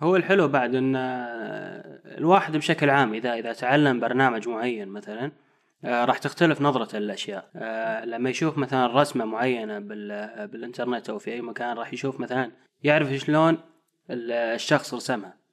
هو 0.00 0.16
الحلو 0.16 0.48
بعد 0.48 0.74
إن 0.74 0.96
آه، 0.96 2.00
الواحد 2.18 2.56
بشكل 2.56 2.90
عام 2.90 3.14
إذا 3.14 3.34
إذا 3.34 3.52
تعلم 3.52 4.00
برنامج 4.00 4.48
معين 4.48 4.88
مثلا 4.88 5.32
آه، 5.84 6.04
راح 6.04 6.18
تختلف 6.18 6.60
نظرته 6.60 6.98
للاشياء 6.98 7.50
آه، 7.56 8.04
لما 8.04 8.30
يشوف 8.30 8.58
مثلا 8.58 9.00
رسمة 9.00 9.24
معينة 9.24 9.78
بال- 9.78 10.48
بالإنترنت 10.48 11.10
أو 11.10 11.18
في 11.18 11.32
أي 11.32 11.40
مكان 11.40 11.76
راح 11.76 11.92
يشوف 11.92 12.20
مثلا 12.20 12.50
يعرف 12.82 13.12
شلون 13.14 13.58
ال- 14.10 14.32
الشخص 14.32 14.94
رسمها. 14.94 15.44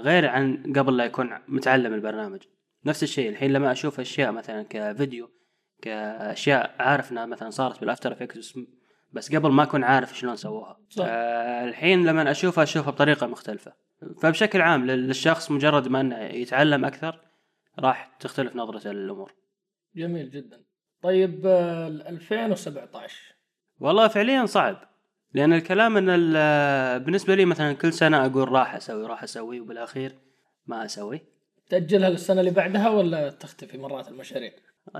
غير 0.00 0.28
عن 0.28 0.72
قبل 0.76 0.96
لا 0.96 1.04
يكون 1.04 1.30
متعلم 1.48 1.94
البرنامج. 1.94 2.40
نفس 2.84 3.02
الشيء 3.02 3.28
الحين 3.28 3.52
لما 3.52 3.72
أشوف 3.72 4.00
أشياء 4.00 4.32
مثلا 4.32 4.66
كفيديو 4.70 5.30
كاشياء 5.90 6.74
عارف 6.78 7.12
إنها 7.12 7.26
مثلا 7.26 7.50
صارت 7.50 7.80
بالأفتر 7.80 8.12
إفكتس 8.12 8.58
بس 9.12 9.34
قبل 9.34 9.50
ما 9.50 9.62
أكون 9.62 9.84
عارف 9.84 10.18
شلون 10.18 10.36
سووها. 10.36 10.78
صح. 10.90 11.04
آه 11.08 11.64
الحين 11.64 12.06
لما 12.06 12.30
أشوفها 12.30 12.64
أشوفها 12.64 12.90
بطريقة 12.90 13.26
مختلفة. 13.26 13.72
فبشكل 14.22 14.60
عام 14.60 14.86
لل- 14.86 15.06
للشخص 15.08 15.50
مجرد 15.50 15.88
ما 15.88 16.00
إنه 16.00 16.18
يتعلم 16.24 16.84
أكثر 16.84 17.20
راح 17.78 18.16
تختلف 18.20 18.56
نظرته 18.56 18.92
للامور 18.92 19.32
جميل 19.96 20.30
جدا. 20.30 20.62
طيب 21.02 21.46
آه، 21.46 21.88
2017 21.88 23.14
والله 23.80 24.08
فعليا 24.08 24.46
صعب 24.46 24.76
لأن 25.34 25.52
الكلام 25.52 25.96
إن 25.96 26.08
ال- 26.10 27.00
بالنسبة 27.00 27.34
لي 27.34 27.44
مثلا 27.44 27.72
كل 27.72 27.92
سنة 27.92 28.26
أقول 28.26 28.48
راح 28.52 28.74
أسوي 28.74 29.06
راح 29.06 29.22
أسوي 29.22 29.60
وبالأخير 29.60 30.14
ما 30.66 30.84
أسوي. 30.84 31.20
تأجلها 31.68 32.10
للسنة 32.10 32.40
اللي 32.40 32.50
بعدها 32.50 32.88
ولا 32.88 33.30
تختفي 33.30 33.78
مرات 33.78 34.08
المشاريع؟ 34.08 34.52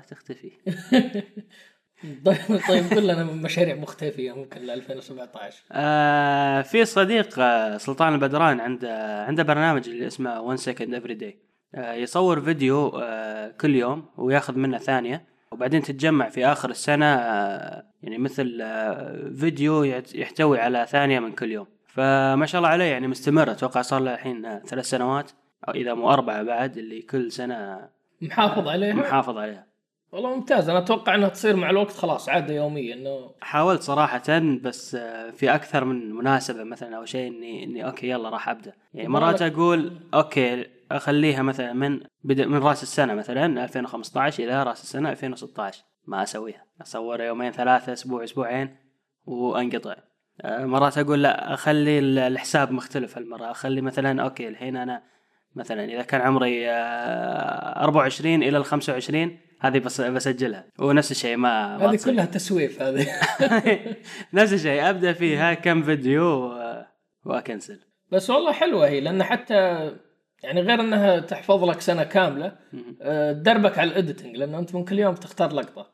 تختفي. 0.09 0.51
طيب 2.25 2.37
طيب 2.69 2.85
قل 2.91 3.05
لنا 3.07 3.25
من 3.25 3.43
مشاريع 3.43 3.75
مختفية 3.75 4.33
ممكن 4.33 4.61
ل 4.61 4.71
2017 4.71 5.63
آه 5.73 6.63
في 6.63 6.85
صديق 6.85 7.39
آه 7.39 7.77
سلطان 7.77 8.15
البدران 8.15 8.61
عنده 8.61 9.25
عنده 9.25 9.43
برنامج 9.43 9.89
اللي 9.89 10.07
اسمه 10.07 10.41
1 10.41 10.59
second 10.59 11.03
every 11.03 11.21
day. 11.23 11.35
آه 11.75 11.93
يصور 11.93 12.41
فيديو 12.41 12.89
آه 12.89 13.49
كل 13.49 13.75
يوم 13.75 14.05
وياخذ 14.17 14.59
منه 14.59 14.79
ثانية 14.79 15.25
وبعدين 15.53 15.83
تتجمع 15.83 16.29
في 16.29 16.47
آخر 16.47 16.71
السنة 16.71 17.07
آه 17.07 17.85
يعني 18.03 18.19
مثل 18.19 18.59
آه 18.63 19.31
فيديو 19.41 19.83
يحتوي 20.15 20.61
على 20.61 20.87
ثانية 20.91 21.21
من 21.21 21.33
كل 21.33 21.53
يوم. 21.53 21.67
فما 21.87 22.47
شاء 22.47 22.59
الله 22.59 22.69
عليه 22.69 22.85
يعني 22.85 23.07
مستمر. 23.09 23.51
أتوقع 23.51 23.83
صار 23.83 24.01
له 24.01 24.15
الحين 24.15 24.47
آه، 24.47 24.59
ثلاث 24.59 24.85
سنوات 24.85 25.31
أو 25.69 25.73
إذا 25.75 25.95
مو 25.95 26.11
أربعة 26.11 26.43
بعد 26.43 26.79
اللي 26.79 27.03
كل 27.03 27.33
سنة 27.33 27.89
محافظ 28.21 28.69
عليها؟ 28.69 28.95
محافظ 28.95 29.39
عليها. 29.39 29.67
والله 30.13 30.35
ممتاز. 30.37 30.69
أنا 30.69 30.79
أتوقع 30.79 31.15
إنها 31.15 31.29
تصير 31.29 31.57
مع 31.57 31.71
الوقت 31.71 31.91
خلاص 31.93 32.29
عادة 32.29 32.55
يوميه 32.55 32.95
إنه 32.95 33.31
حاولت 33.41 33.83
صراحة 33.83 34.23
بس 34.63 34.95
آه، 34.95 35.31
في 35.31 35.55
أكثر 35.55 35.85
من 35.85 36.13
مناسبة 36.15 36.65
مثلا 36.65 36.97
أو 36.97 37.05
شيء 37.05 37.29
إني 37.29 37.65
إني 37.65 37.87
okay 37.87 38.09
يلا 38.09 38.29
راح 38.29 38.49
أبدأ. 38.49 38.73
يعني 38.95 39.09
مرات 39.09 39.43
أقول 39.43 40.01
okay 40.15 40.67
أخليها 40.93 41.43
مثلا 41.43 41.73
من 41.73 42.01
بدء 42.25 42.47
من 42.47 42.59
رأس 42.59 42.83
السنة 42.83 43.15
مثلا 43.15 43.65
2015 43.65 44.45
إلى 44.45 44.63
رأس 44.63 44.83
السنة 44.83 45.11
2016 45.11 45.85
ما 46.07 46.23
أسويها. 46.23 46.65
أصور 46.83 47.21
يومين 47.21 47.53
ثلاثة 47.53 47.93
أسبوع 47.93 48.25
أسبوعين 48.25 48.77
وأنقطع. 49.27 49.95
آه، 50.43 50.65
مرات 50.65 50.99
أقول 50.99 51.23
لا 51.23 51.55
أخلي 51.55 51.99
ال- 51.99 52.19
الحساب 52.19 52.73
مختلف 52.73 53.19
هالمرة. 53.19 53.51
أخلي 53.51 53.81
مثلا 53.81 54.23
أوكي 54.23 54.49
الحين 54.49 54.77
أنا 54.77 55.03
مثلا 55.57 55.85
إذا 55.85 56.03
كان 56.03 56.21
عمري 56.21 56.71
آه، 56.71 57.83
24 57.85 58.43
إلى 58.43 58.59
ال 58.59 58.65
25 58.65 59.39
هذه 59.61 59.79
بس 59.79 60.01
بسجلها. 60.01 60.65
ونفس 60.79 61.11
الشيء 61.11 61.37
ما 61.37 61.77
هذه. 61.77 61.99
كلها 62.05 62.25
تسويف 62.25 62.83
هذه. 62.83 63.07
نفس 64.35 64.53
الشيء. 64.53 64.91
أبدأ 64.91 65.13
فيها 65.13 65.55
كم 65.55 65.83
فيديو 65.83 66.53
وأ 67.25 67.37
cancel. 67.37 67.81
بس 68.13 68.31
والله 68.31 68.53
حلوة 68.53 68.89
هي 68.89 69.01
لأن 69.01 69.23
حتى 69.23 69.55
يعني 70.43 70.61
غير 70.61 70.81
إنها 70.81 71.21
تحفظ 71.21 71.65
لك 71.65 71.81
سنة 71.81 72.05
كاملة 72.05 72.53
آه، 73.03 73.33
تدربك 73.33 73.79
على 73.79 73.91
ال 73.91 73.97
editing 73.97 74.37
لأنه 74.37 74.59
أنت 74.59 74.75
ممكن 74.75 74.95
اليوم 74.95 75.15
تختار 75.15 75.53
لقطة. 75.53 75.91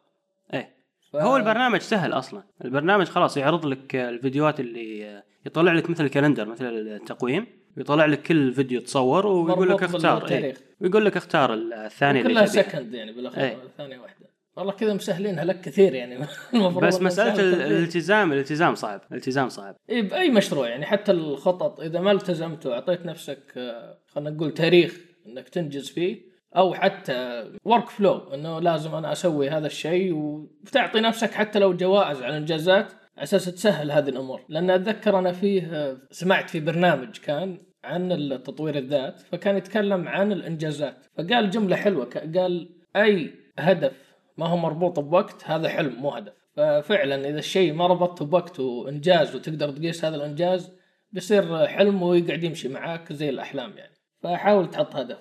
إيه. 0.55 0.75
ف... 1.13 1.17
هو 1.17 1.37
البرنامج 1.37 1.81
سهل 1.81 2.13
أصلا. 2.13 2.43
البرنامج 2.65 3.07
خلاص 3.07 3.37
يعرض 3.37 3.67
لك 3.67 3.97
الفيديوهات 3.97 4.61
اللي 4.61 5.23
يطلع 5.47 5.73
لك 5.73 5.91
مثل 5.91 6.05
ال 6.05 6.10
calendar 6.10 6.49
مثل 6.49 6.65
التقويم. 6.65 7.47
يطلع 7.77 8.07
لك 8.07 8.23
كل 8.23 8.53
فيديو 8.53 8.81
تصور 8.81 9.27
ويقول 9.27 9.71
لك 9.71 9.83
اختار 9.83 10.19
بالتاريخ. 10.19 10.45
إيه. 10.45 10.65
ويقول 10.81 11.05
لك 11.05 11.17
اختار 11.17 11.55
الثاني 11.55 12.21
اللي 12.21 12.35
كلها. 12.35 12.47
second 12.47 12.95
يعني 12.95 13.13
بالأخير 13.13 13.45
إيه. 13.45 13.57
ثانية 13.79 13.99
واحدة 13.99 14.33
والله 14.57 14.73
كذا 14.73 14.95
مسهلينها 14.95 15.45
لك 15.45 15.61
كثير 15.61 15.95
يعني 15.95 16.15
المفروض 16.55 16.85
بس 16.85 17.03
مسألة. 17.03 17.41
الالتزام 17.67 18.33
الالتزام 18.33 18.75
صعب 18.75 19.01
الالتزام 19.11 19.49
صعب 19.49 19.77
اي 19.91 20.03
بأي 20.03 20.31
مشروع 20.31 20.69
يعني 20.69 20.87
حتى 20.87 21.13
الخطط 21.13 21.81
إذا 21.81 22.01
ما 22.01 22.13
التزمت 22.13 22.67
وأعطيت 22.67 23.07
نفسك 23.07 23.53
آه، 23.57 23.99
خلينا 24.07 24.31
نقول 24.31 24.55
تاريخ 24.55 25.01
إنك 25.27 25.49
تنجز 25.49 25.89
فيه 25.91 26.33
أو 26.57 26.75
حتى 26.75 27.51
ورك 27.65 27.89
فلو 27.89 28.35
إنه 28.35 28.61
لازم 28.61 28.95
أنا 28.95 29.13
أسوي 29.13 29.51
هذا 29.51 29.67
الشيء 29.67 30.13
وتعطي 30.15 31.01
نفسك 31.01 31.31
حتى 31.33 31.59
لو 31.59 31.73
جوائز 31.73 32.23
على 32.23 32.29
الانجازات 32.29 32.93
أساس 33.19 33.45
تسهل 33.45 33.91
هذه 33.93 34.09
الأمور. 34.09 34.45
لأن 34.49 34.71
أتذكر 34.71 35.19
أنا 35.19 35.33
فيه 35.33 35.97
سمعت 36.11 36.51
في 36.51 36.61
برنامج 36.61 37.19
كان 37.19 37.59
عن 37.85 38.13
التطوير 38.13 38.79
الذات 38.79 39.21
فكان 39.21 39.57
يتكلم 39.57 40.09
عن 40.09 40.33
الإنجازات. 40.33 41.07
فقال 41.19 41.51
جملة 41.51 41.77
حلوة 41.77 42.05
قال 42.35 42.69
أي 42.97 43.35
هدف 43.59 43.93
ما 44.37 44.47
هو 44.47 44.57
مربوط 44.57 45.01
بوقت 45.01 45.45
هذا 45.45 45.69
حلم 45.69 45.95
مو 45.95 46.11
هدف. 46.11 46.33
ففعلا 46.57 47.29
إذا 47.29 47.39
الشيء 47.39 47.73
ما 47.73 47.87
ربطته 47.87 48.25
بوقت 48.25 48.61
وإنجاز 48.61 49.37
وتقدر 49.37 49.71
تقيس 49.71 50.05
هذا 50.05 50.17
الإنجاز 50.17 50.73
بيصير 51.13 51.67
حلم 51.67 52.03
ويقعد 52.03 52.45
يمشي 52.45 52.69
معاك 52.69 53.13
زي 53.13 53.29
الأحلام 53.29 53.77
يعني. 53.77 53.95
فحاول 54.23 54.71
تحط 54.71 54.97
هدف 54.97 55.19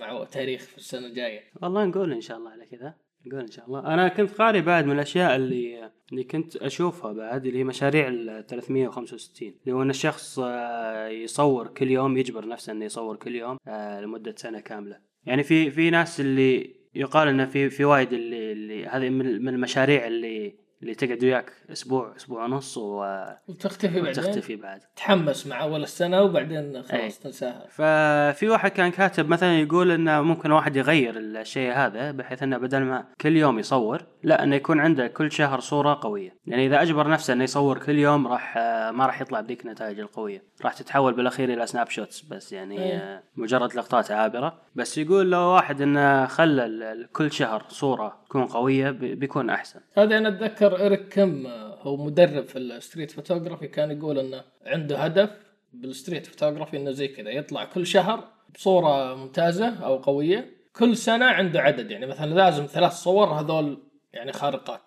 مع 0.00 0.24
تاريخ 0.24 0.60
في 0.60 0.78
السنة 0.78 1.06
الجاية. 1.06 1.40
والله 1.62 1.84
نقول 1.84 2.12
إن 2.12 2.20
شاء 2.20 2.36
الله 2.36 2.50
على 2.50 2.66
كذا. 2.66 2.94
نقول 3.26 3.40
إن 3.40 3.50
شاء 3.50 3.66
الله. 3.66 3.94
أنا 3.94 4.08
كنت 4.08 4.30
قاري 4.30 4.60
بعد 4.60 4.84
من 4.84 4.92
الأشياء 4.92 5.36
اللي 5.36 5.90
اللي 6.12 6.24
كنت 6.24 6.56
أشوفها 6.56 7.12
بعد 7.12 7.46
اللي 7.46 7.58
هي 7.58 7.64
مشاريع 7.64 8.08
ال 8.08 8.46
365 8.46 9.54
اللي 9.64 9.72
هو 9.72 9.82
إن 9.82 9.90
الشخص 9.90 10.38
آه، 10.38 11.08
يصور 11.08 11.68
كل 11.68 11.90
يوم 11.90 12.16
يجبر 12.16 12.48
نفسه 12.48 12.72
إنه 12.72 12.84
يصور 12.84 13.16
كل 13.16 13.34
يوم 13.34 13.56
آه، 13.68 14.00
لمدة 14.00 14.34
سنة 14.36 14.60
كاملة. 14.60 14.98
يعني 15.24 15.42
في 15.42 15.70
في 15.70 15.90
ناس 15.90 16.20
اللي 16.20 16.82
يقال 16.94 17.28
إنه 17.28 17.46
في 17.46 17.70
في 17.70 17.84
وايد 17.84 18.12
اللي, 18.12 18.52
اللي 18.52 18.86
هذه 18.86 19.08
من 19.08 19.42
من 19.44 19.48
المشاريع 19.48 20.06
اللي 20.06 20.54
اللي 20.82 20.94
تقعد 20.94 21.24
وياك 21.24 21.52
أسبوع 21.72 22.16
أسبوع 22.16 22.44
ونص 22.44 22.76
و- 22.78 23.24
وتختفي 23.48 24.00
بعدين؟ 24.00 24.24
وتختفي 24.24 24.56
بعد. 24.56 24.80
تحمس 24.96 25.46
مع 25.46 25.62
أول 25.62 25.82
السنة 25.82 26.22
وبعدين 26.22 26.76
أي. 26.76 26.82
خلاص 26.82 27.18
تنساها. 27.18 27.66
ففي 27.70 28.48
واحد 28.48 28.70
كان 28.70 28.90
كاتب 28.90 29.28
مثلا 29.28 29.60
يقول 29.60 29.90
إنه 29.90 30.20
ممكن 30.22 30.50
واحد 30.50 30.76
يغير 30.76 31.14
الشيء 31.18 31.72
هذا 31.72 32.10
بحيث 32.10 32.42
إنه 32.42 32.58
بدل 32.58 32.80
ما 32.82 33.04
كل 33.20 33.36
يوم 33.36 33.58
يصور 33.58 34.02
لا 34.22 34.42
إنه 34.44 34.56
يكون 34.56 34.80
عنده 34.80 35.06
كل 35.06 35.32
شهر 35.32 35.60
صورة 35.60 35.98
قوية. 36.02 36.36
يعني 36.46 36.66
إذا 36.66 36.82
أجبر 36.82 37.08
نفسه 37.08 37.32
إنه 37.32 37.44
يصور 37.44 37.78
كل 37.78 37.98
يوم 37.98 38.28
راح 38.28 38.54
آه، 38.56 38.90
ما 38.90 39.06
راح 39.06 39.20
يطلع 39.20 39.40
بذيك 39.40 39.64
النتائج 39.64 40.00
القوية. 40.00 40.42
راح 40.64 40.72
تتحول 40.74 41.12
بالأخير 41.14 41.52
إلى 41.52 41.66
snapshots 41.66 42.20
بس 42.22 42.52
يعني 42.52 42.82
أي. 42.84 42.96
آه، 42.96 43.22
مجرد 43.36 43.74
لقطات 43.74 44.10
عابرة. 44.10 44.60
بس 44.74 44.98
يقول 44.98 45.30
لو 45.30 45.40
واحد 45.40 45.80
إنه 45.82 46.26
خلى 46.26 47.08
كل 47.12 47.32
شهر 47.32 47.64
صورة 47.68 48.22
تكون 48.28 48.44
قوية 48.46 48.90
بي- 48.90 49.14
بيكون 49.14 49.50
أحسن. 49.50 49.80
هذا 49.96 50.18
أنا 50.18 50.28
أتذكر 50.28 50.71
ايريك 50.76 51.08
كيم 51.08 51.46
آه، 51.46 51.78
هو 51.82 51.96
مدرب 51.96 52.44
في 52.44 52.58
ال 52.58 52.65
street 52.65 53.10
photography 53.10 53.68
كان 53.68 53.90
يقول 53.90 54.18
إنه 54.18 54.44
عنده 54.66 54.98
هدف 54.98 55.30
بال 55.72 55.86
street 55.86 56.26
photography 56.26 56.76
إنه 56.76 56.90
زي 56.90 57.08
كذا 57.08 57.30
يطلع 57.30 57.64
كل 57.64 57.86
شهر 57.86 58.28
بصورة 58.54 59.14
ممتازة 59.14 59.68
أو 59.84 59.96
قوية 59.96 60.62
كل 60.76 60.96
سنة 60.96 61.24
عنده 61.24 61.60
عدد 61.60 61.90
يعني 61.90 62.06
مثلا 62.06 62.34
لازم 62.34 62.66
ثلاث 62.66 62.92
صور 62.92 63.26
هذول 63.26 63.82
يعني 64.12 64.32
خارقات. 64.32 64.82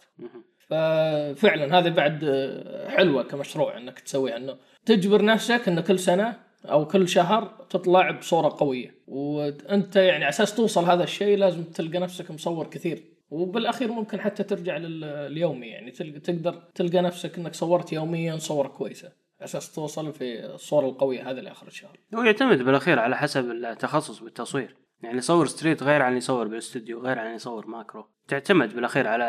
ففعلا 0.67 1.79
هذه 1.79 1.89
بعد 1.89 2.23
آه، 2.23 2.89
حلوة 2.89 3.23
كمشروع 3.23 3.77
إنك 3.77 3.99
تسويها 3.99 4.37
إنه 4.37 4.57
تجبر 4.85 5.25
نفسك 5.25 5.67
إنه 5.67 5.81
كل 5.81 5.99
سنة 5.99 6.39
أو 6.65 6.87
كل 6.87 7.07
شهر 7.07 7.65
تطلع 7.69 8.11
بصورة 8.11 8.55
قوية. 8.59 8.95
وأنت 9.07 9.95
يعني 9.95 10.23
على 10.25 10.29
أساس 10.29 10.55
توصل 10.55 10.85
هذا 10.85 11.03
الشيء 11.03 11.37
لازم 11.37 11.63
تلقى 11.63 11.99
نفسك 11.99 12.31
مصور 12.31 12.67
كثير. 12.67 13.03
وبالأخير 13.29 13.91
ممكن 13.91 14.22
حتى 14.22 14.44
ترجع 14.44 14.77
لليومي 14.77 15.67
يعني 15.67 15.91
تقدر 16.20 16.63
تلقى 16.75 17.01
نفسك 17.01 17.38
إنك 17.38 17.53
صورت 17.53 17.94
يوميا 17.94 18.38
صوره 18.38 18.67
كويسة 18.67 19.08
على 19.08 19.46
أساس 19.46 19.75
توصل 19.75 20.13
في 20.13 20.46
الصورة 20.46 20.86
القوية 20.86 21.32
هذه 21.32 21.39
لاخر 21.39 21.67
الشهر. 21.67 22.00
هو 22.15 22.24
يعتمد 22.24 22.62
بالأخير 22.62 23.00
على 23.00 23.17
حسب 23.17 23.51
التخصص 23.51 24.20
بالتصوير 24.20 24.75
يعني 25.03 25.17
يصور 25.17 25.46
street 25.45 25.83
غير 25.84 26.01
عن 26.01 26.17
يصور 26.17 26.48
بالاستوديو 26.48 27.00
غير 27.00 27.20
عن 27.20 27.36
يصور 27.36 27.67
macro 27.67 28.05
تعتمد 28.27 28.75
بالأخير 28.75 29.08
على 29.08 29.24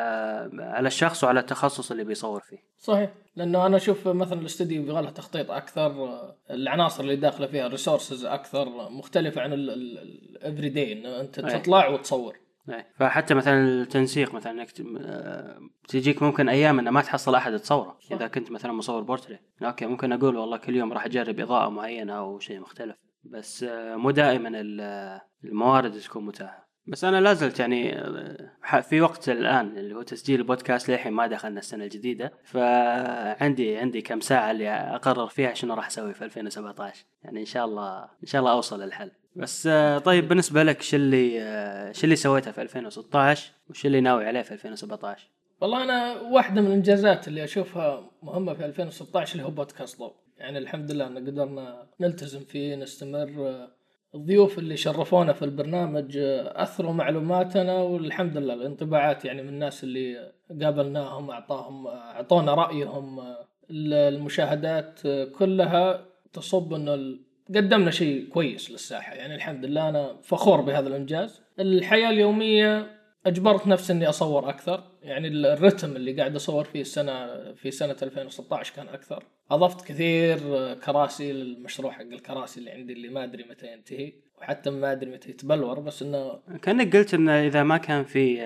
على 0.58 0.86
الشخص 0.88 1.24
وعلى 1.24 1.40
التخصص 1.40 1.90
اللي 1.90 2.04
بيصور 2.04 2.40
فيه 2.40 2.58
صحيح 2.78 3.10
لأنه 3.36 3.66
أنا 3.66 3.76
أشوف 3.76 4.08
مثلا 4.08 4.40
الاستوديو 4.40 4.82
يبغى 4.82 5.02
له 5.02 5.10
تخطيط 5.10 5.50
أكثر 5.50 6.20
العناصر 6.50 7.04
اللي 7.04 7.16
داخلة 7.16 7.46
فيها 7.46 7.68
resources 7.68 8.24
أكثر 8.24 8.90
مختلفة 8.90 9.40
عن 9.40 9.52
ال 9.52 10.68
everyday 10.68 10.92
انه 10.92 11.20
أنت. 11.20 11.40
تطلع 11.40 11.88
وتصور. 11.88 12.36
فحتى 12.98 13.34
مثلا 13.34 13.68
التنسيق 13.82 14.34
مثلا 14.34 14.52
إنك 14.52 14.68
آه، 15.00 15.58
تجيك 15.88 16.22
ممكن 16.22 16.48
أيام 16.48 16.78
إنه 16.78 16.90
ما 16.90 17.00
تحصل 17.02 17.34
أحد 17.34 17.58
تصوره 17.58 17.98
إذا 18.12 18.26
كنت 18.28 18.50
مثلا 18.50 18.72
مصور 18.72 19.02
portrait. 19.02 19.38
okay 19.62 19.86
ممكن 19.86 20.12
أقول 20.12 20.36
والله 20.36 20.56
كل 20.56 20.76
يوم 20.76 20.92
راح 20.92 21.04
أجرب 21.04 21.40
إضاءة 21.40 21.68
معينة 21.68 22.12
أو 22.12 22.38
شيء 22.38 22.60
مختلف. 22.60 22.96
بس 23.24 23.62
آه، 23.62 23.96
مو 23.96 24.10
دائما 24.10 24.48
ال- 24.54 25.20
الموارد 25.44 25.92
تكون 26.00 26.26
متاحة. 26.26 26.66
بس 26.88 27.04
أنا 27.04 27.20
لازلت 27.20 27.60
يعني 27.60 27.98
آه، 27.98 28.80
في 28.80 29.00
وقت 29.00 29.28
الآن 29.28 29.78
اللي 29.78 29.94
هو 29.94 30.02
تسجيل 30.02 30.40
البودكاست 30.40 30.90
للحين 30.90 31.12
ما 31.12 31.26
دخلنا 31.26 31.58
السنة 31.58 31.84
الجديدة. 31.84 32.32
فعندي 32.44 33.76
عندي 33.76 34.02
كم 34.02 34.20
ساعة 34.20 34.50
اللي 34.50 34.70
أقرر 34.70 35.26
فيها 35.26 35.54
شنو 35.54 35.74
راح 35.74 35.86
أسوي 35.86 36.14
في 36.14 36.24
2017 36.24 37.04
يعني 37.22 37.40
إن 37.40 37.44
شاء 37.44 37.64
الله 37.64 38.02
إن 38.04 38.26
شاء 38.26 38.40
الله 38.40 38.52
أوصل 38.52 38.82
للحل. 38.82 39.10
بس 39.36 39.66
آه، 39.66 39.98
طيب 39.98 40.28
بالنسبة 40.28 40.62
لك 40.62 40.82
شو 40.82 40.96
اللي 40.96 41.42
آه، 41.42 41.92
شو 41.92 42.04
اللي 42.04 42.16
سويته 42.16 42.50
في 42.50 42.62
2016 42.62 43.52
وش 43.70 43.86
اللي 43.86 44.00
ناوي 44.00 44.26
عليه 44.26 44.42
في 44.42 44.52
2017 44.52 45.28
والله 45.60 45.84
أنا 45.84 46.20
واحدة 46.20 46.60
من 46.60 46.66
الإنجازات 46.66 47.28
اللي 47.28 47.44
أشوفها 47.44 48.10
مهمة 48.22 48.54
في 48.54 48.64
2016 48.64 49.32
اللي 49.32 49.46
هو 49.46 49.50
بودكاست 49.50 49.98
ضوء. 49.98 50.12
يعني 50.38 50.58
الحمد 50.58 50.90
لله 50.92 51.06
إن 51.06 51.18
قدرنا 51.18 51.86
نلتزم 52.00 52.40
فيه 52.40 52.74
نستمر. 52.74 53.66
الضيوف 54.14 54.58
اللي 54.58 54.76
شرفونا 54.76 55.32
في 55.32 55.44
البرنامج 55.44 56.16
أثروا 56.16 56.92
معلوماتنا 56.92 57.74
والحمد 57.74 58.36
لله 58.36 58.54
الانطباعات 58.54 59.24
يعني 59.24 59.42
من 59.42 59.48
الناس 59.48 59.84
اللي 59.84 60.32
قابلناهم 60.62 61.30
أعطاهم 61.30 61.86
أعطونا 61.86 62.54
رأيهم 62.54 63.34
المشاهدات 63.70 65.00
كلها 65.38 66.06
تصب 66.32 66.74
إنه 66.74 66.94
قدمنا 67.48 67.90
شيء 67.90 68.28
كويس 68.28 68.70
للساحة. 68.70 69.14
يعني 69.14 69.34
الحمد 69.34 69.64
لله 69.64 69.88
أنا 69.88 70.16
فخور 70.22 70.60
بهذا 70.60 70.88
الإنجاز. 70.88 71.42
الحياة 71.60 72.10
اليومية 72.10 72.96
أجبرت 73.26 73.66
نفسي 73.66 73.92
إني 73.92 74.08
أصور 74.08 74.48
أكثر. 74.48 74.84
يعني 75.02 75.28
الرتم 75.28 75.96
اللي 75.96 76.12
قاعد 76.12 76.34
أصور 76.34 76.64
فيه 76.64 76.80
السنة 76.80 77.26
في 77.52 77.70
سنة 77.70 77.96
2016 78.02 78.74
كان 78.74 78.88
أكثر. 78.88 79.24
أضفت 79.50 79.86
كثير 79.88 80.38
كراسي 80.74 81.32
للمشروع 81.32 81.92
حق 81.92 82.00
الكراسي 82.00 82.60
اللي 82.60 82.70
عندي 82.70 82.92
اللي 82.92 83.08
ما 83.08 83.24
أدري 83.24 83.44
متى 83.50 83.72
ينتهي. 83.72 84.12
وحتى 84.38 84.70
ما 84.70 84.92
أدري 84.92 85.10
متى 85.10 85.30
يتبلور 85.30 85.80
بس 85.80 86.02
إنه 86.02 86.38
كأنك 86.62 86.96
قلت 86.96 87.14
إنه 87.14 87.46
إذا 87.46 87.62
ما 87.62 87.76
كان 87.76 88.04
في 88.04 88.36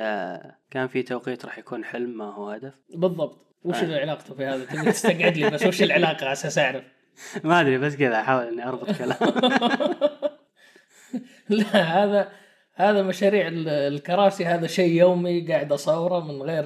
كان 0.71 0.89
في 0.89 1.03
توقيت 1.03 1.45
راح 1.45 1.59
يكون 1.59 1.85
حلم 1.85 2.19
ما 2.19 2.35
هو 2.35 2.49
هدف. 2.49 2.75
بالضبط. 2.95 3.47
وش 3.65 3.77
آه. 3.77 4.01
علاقته 4.01 4.35
في 4.35 4.45
هذا؟ 4.45 4.65
تبي 4.65 4.93
تستقعد 4.93 5.37
لي 5.37 5.51
بس 5.51 5.67
وش 5.67 5.83
العلاقة 5.83 6.25
على 6.25 6.33
أساس 6.33 6.59
أعرف؟ 6.59 6.85
ما 7.45 7.61
أدري 7.61 7.79
بس 7.79 7.97
كذا 7.97 8.21
أحاول 8.21 8.43
إني 8.45 8.69
أربط 8.69 8.91
كلام. 8.99 9.17
لا 11.49 11.65
هذا 11.83 12.29
هذا 12.75 13.03
مشاريع 13.03 13.49
ال- 13.49 13.69
الكراسي 13.69 14.45
هذا 14.45 14.67
شيء 14.67 14.93
يومي 14.93 15.53
قاعد 15.53 15.73
أصوره 15.73 16.21
من 16.33 16.43
غير 16.43 16.65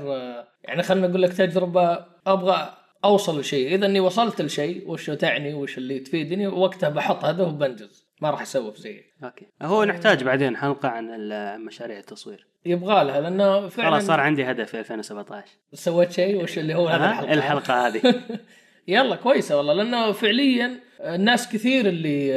يعني 0.65 0.83
خلينا 0.83 1.07
نقول 1.07 1.23
لك 1.23 1.33
تجربة 1.33 2.07
أبغى 2.27 2.75
أوصل 3.05 3.41
لشيء. 3.41 3.75
إذا 3.75 3.87
إني 3.87 4.01
وصلت 4.01 4.43
لشيء 4.43 4.91
وش 4.91 5.07
تعني 5.11 5.55
وش 5.55 5.79
اللي 5.79 5.99
تفيدني 5.99 6.47
وقتها 6.47 6.89
بحط 6.89 7.25
هدف 7.25 7.49
وبنجز. 7.49 8.05
ما 8.21 8.31
راح 8.31 8.43
اسوف 8.43 8.77
زيك 8.77 9.05
okay. 9.25 9.47
هو 9.63 9.85
نحتاج 9.85 10.25
بعدين 10.25 10.57
حلقة 10.57 10.89
عن 10.89 11.07
مشاريع 11.67 11.99
التصوير. 11.99 12.47
يبغى 12.67 13.05
لها 13.05 13.21
لأنه 13.21 13.69
فعلا 13.69 13.91
خلاص 13.91 14.07
صار 14.07 14.21
عندي 14.21 14.45
هدف 14.51 14.71
في 14.71 14.79
2017 14.79 15.49
سويت 15.73 16.13
شيء 16.13 16.43
وش 16.43 16.59
اللي 16.59 16.75
هو 16.75 16.89
هذا؟ 16.89 17.07
الحلقة؟ 17.11 17.33
الحلقة 17.33 17.87
هذه. 17.87 18.15
يلا 18.89 19.17
كويسة 19.17 19.57
والله 19.57 19.73
لأنه 19.73 20.13
فعليا 20.13 20.81
الناس 21.01 21.49
كثير 21.53 21.87
اللي 21.87 22.29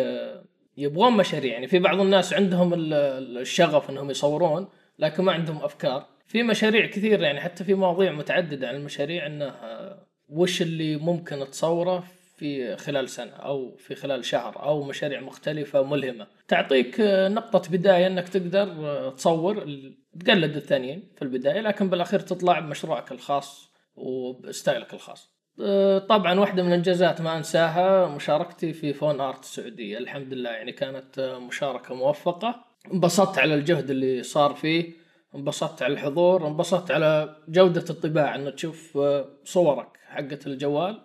يبغون 0.77 1.13
مشاريع. 1.17 1.53
يعني 1.53 1.67
في 1.67 1.79
بعض 1.79 1.99
الناس 1.99 2.33
عندهم 2.33 2.73
ال- 2.73 2.93
ال- 2.93 3.37
الشغف 3.37 3.89
إنهم 3.89 4.09
يصورون 4.09 4.67
لكن 4.99 5.23
ما 5.23 5.31
عندهم 5.31 5.57
أفكار. 5.63 6.05
في 6.27 6.43
مشاريع 6.43 6.85
كثير 6.85 7.21
يعني 7.21 7.39
حتى 7.41 7.63
في 7.63 7.73
مواضيع 7.73 8.11
متعددة 8.11 8.67
عن 8.67 8.75
المشاريع 8.75 9.25
إنه 9.25 9.53
وش 10.29 10.61
اللي 10.61 10.95
ممكن 10.95 11.45
تصوره 11.51 12.03
في 12.37 12.75
خلال 12.77 13.09
سنة 13.09 13.31
أو 13.31 13.75
في 13.77 13.95
خلال 13.95 14.25
شهر 14.25 14.63
أو 14.63 14.83
مشاريع 14.83 15.21
مختلفة 15.21 15.83
ملهمة. 15.83 16.27
تعطيك 16.47 16.95
نقطة 17.09 17.71
بداية 17.71 18.07
إنك 18.07 18.29
تقدر 18.29 19.09
تصور 19.09 19.65
تقلد 20.25 20.55
الثانيين 20.55 21.03
في 21.15 21.21
البداية 21.21 21.61
لكن 21.61 21.89
بالأخير 21.89 22.19
تطلع 22.19 22.59
بمشروعك 22.59 23.11
الخاص 23.11 23.71
وبستايلك 23.95 24.93
الخاص. 24.93 25.36
طبعا 26.09 26.39
واحدة 26.39 26.63
من 26.63 26.69
الإنجازات 26.69 27.21
ما 27.21 27.37
أنساها 27.37 28.07
مشاركتي 28.07 28.73
في 28.73 28.93
فون 28.93 29.21
آرت 29.21 29.39
السعودية 29.43 29.97
الحمد 29.97 30.33
لله 30.33 30.49
يعني 30.49 30.71
كانت 30.71 31.19
أه، 31.19 31.39
مشاركة 31.39 31.95
موفقة. 31.95 32.65
انبسطت 32.93 33.39
على 33.39 33.55
الجهد 33.55 33.89
اللي 33.89 34.23
صار 34.23 34.53
فيه 34.53 34.93
انبسطت 35.35 35.81
على 35.81 35.93
الحضور 35.93 36.47
انبسطت 36.47 36.91
على 36.91 37.35
جودة 37.47 37.85
الطباعة 37.89 38.35
إنه 38.35 38.49
تشوف 38.49 38.97
أه، 38.97 39.25
صورك 39.43 39.87
حقة 40.07 40.39
الجوال 40.47 41.01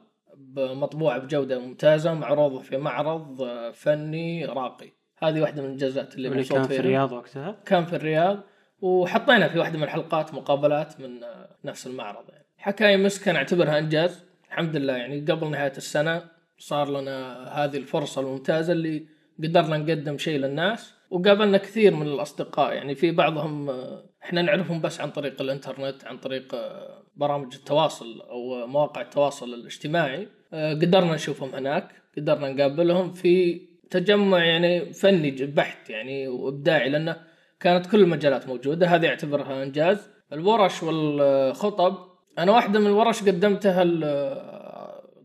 مطبوعة 0.57 1.19
بجودة 1.19 1.59
ممتازة 1.59 2.15
معروضة 2.15 2.61
في 2.61 2.77
معرض 2.77 3.43
فني 3.75 4.45
راقي. 4.45 4.93
هذه 5.19 5.41
واحدة 5.41 5.63
من 5.63 5.69
الإنجازات 5.69 6.15
اللي 6.15 6.29
اللي 6.29 6.45
كان 6.45 6.63
في. 6.63 6.79
الرياض 6.79 7.13
وقتها؟ 7.13 7.57
كان 7.67 7.85
في 7.85 7.97
الرياض. 7.97 8.41
وحطينا 8.81 9.49
في 9.49 9.59
واحدة 9.59 9.79
من 9.79 9.85
الحلقات 9.85 10.35
مقابلات 10.35 11.01
من 11.01 11.25
آه، 11.25 11.57
نفس 11.65 11.87
المعرض 11.87 12.31
يعني. 12.31 12.47
حكاية 12.57 12.97
مسك 12.97 13.29
أنا 13.29 13.39
أعتبرها 13.39 13.79
إنجاز. 13.79 14.32
الحمد 14.53 14.77
لله. 14.77 14.97
يعني 14.97 15.21
قبل 15.21 15.51
نهاية 15.51 15.73
السنة 15.77 16.23
صار 16.59 17.01
لنا 17.01 17.49
هذه 17.49 17.77
الفرصة 17.77 18.21
الممتازة 18.21 18.73
اللي 18.73 19.07
قدرنا 19.43 19.77
نقدم 19.77 20.19
شيء 20.19 20.39
للناس 20.39 20.95
وقابلنا 21.11 21.59
كثير 21.59 21.95
من 21.95 22.07
الأصدقاء. 22.07 22.75
يعني 22.75 22.95
في 22.95 23.11
بعضهم 23.11 23.71
آه، 23.71 24.05
إحنا 24.23 24.43
نعرفهم 24.43 24.81
بس 24.81 25.01
عن 25.01 25.11
طريق 25.11 25.43
الإنترنت 25.43 26.05
عن 26.05 26.19
طريق 26.19 26.55
آه، 26.55 27.03
برامج 27.17 27.55
التواصل 27.55 28.21
أو 28.21 28.67
مواقع 28.67 29.01
التواصل 29.01 29.55
الاجتماعي. 29.55 30.29
آه، 30.53 30.75
قدرنا 30.75 31.15
نشوفهم 31.15 31.55
هناك 31.55 31.89
قدرنا 32.17 32.53
نقابلهم 32.53 33.13
في 33.13 33.61
تجمع 33.91 34.45
يعني 34.45 34.93
فني 34.93 35.31
بحت 35.31 35.91
يعني 35.91 36.29
وإبداعي 36.29 36.89
لأنه 36.89 37.17
كانت 37.61 37.87
كل 37.87 38.01
المجالات 38.01 38.49
موجودة. 38.49 38.87
هذه 38.87 39.07
اعتبرها 39.09 39.63
إنجاز. 39.63 40.09
الورش 40.33 40.83
والخطب 40.83 42.12
أنا 42.39 42.53
واحدة 42.53 42.81
من 42.81 42.87
الورش 42.87 43.23
قدمتها 43.23 43.85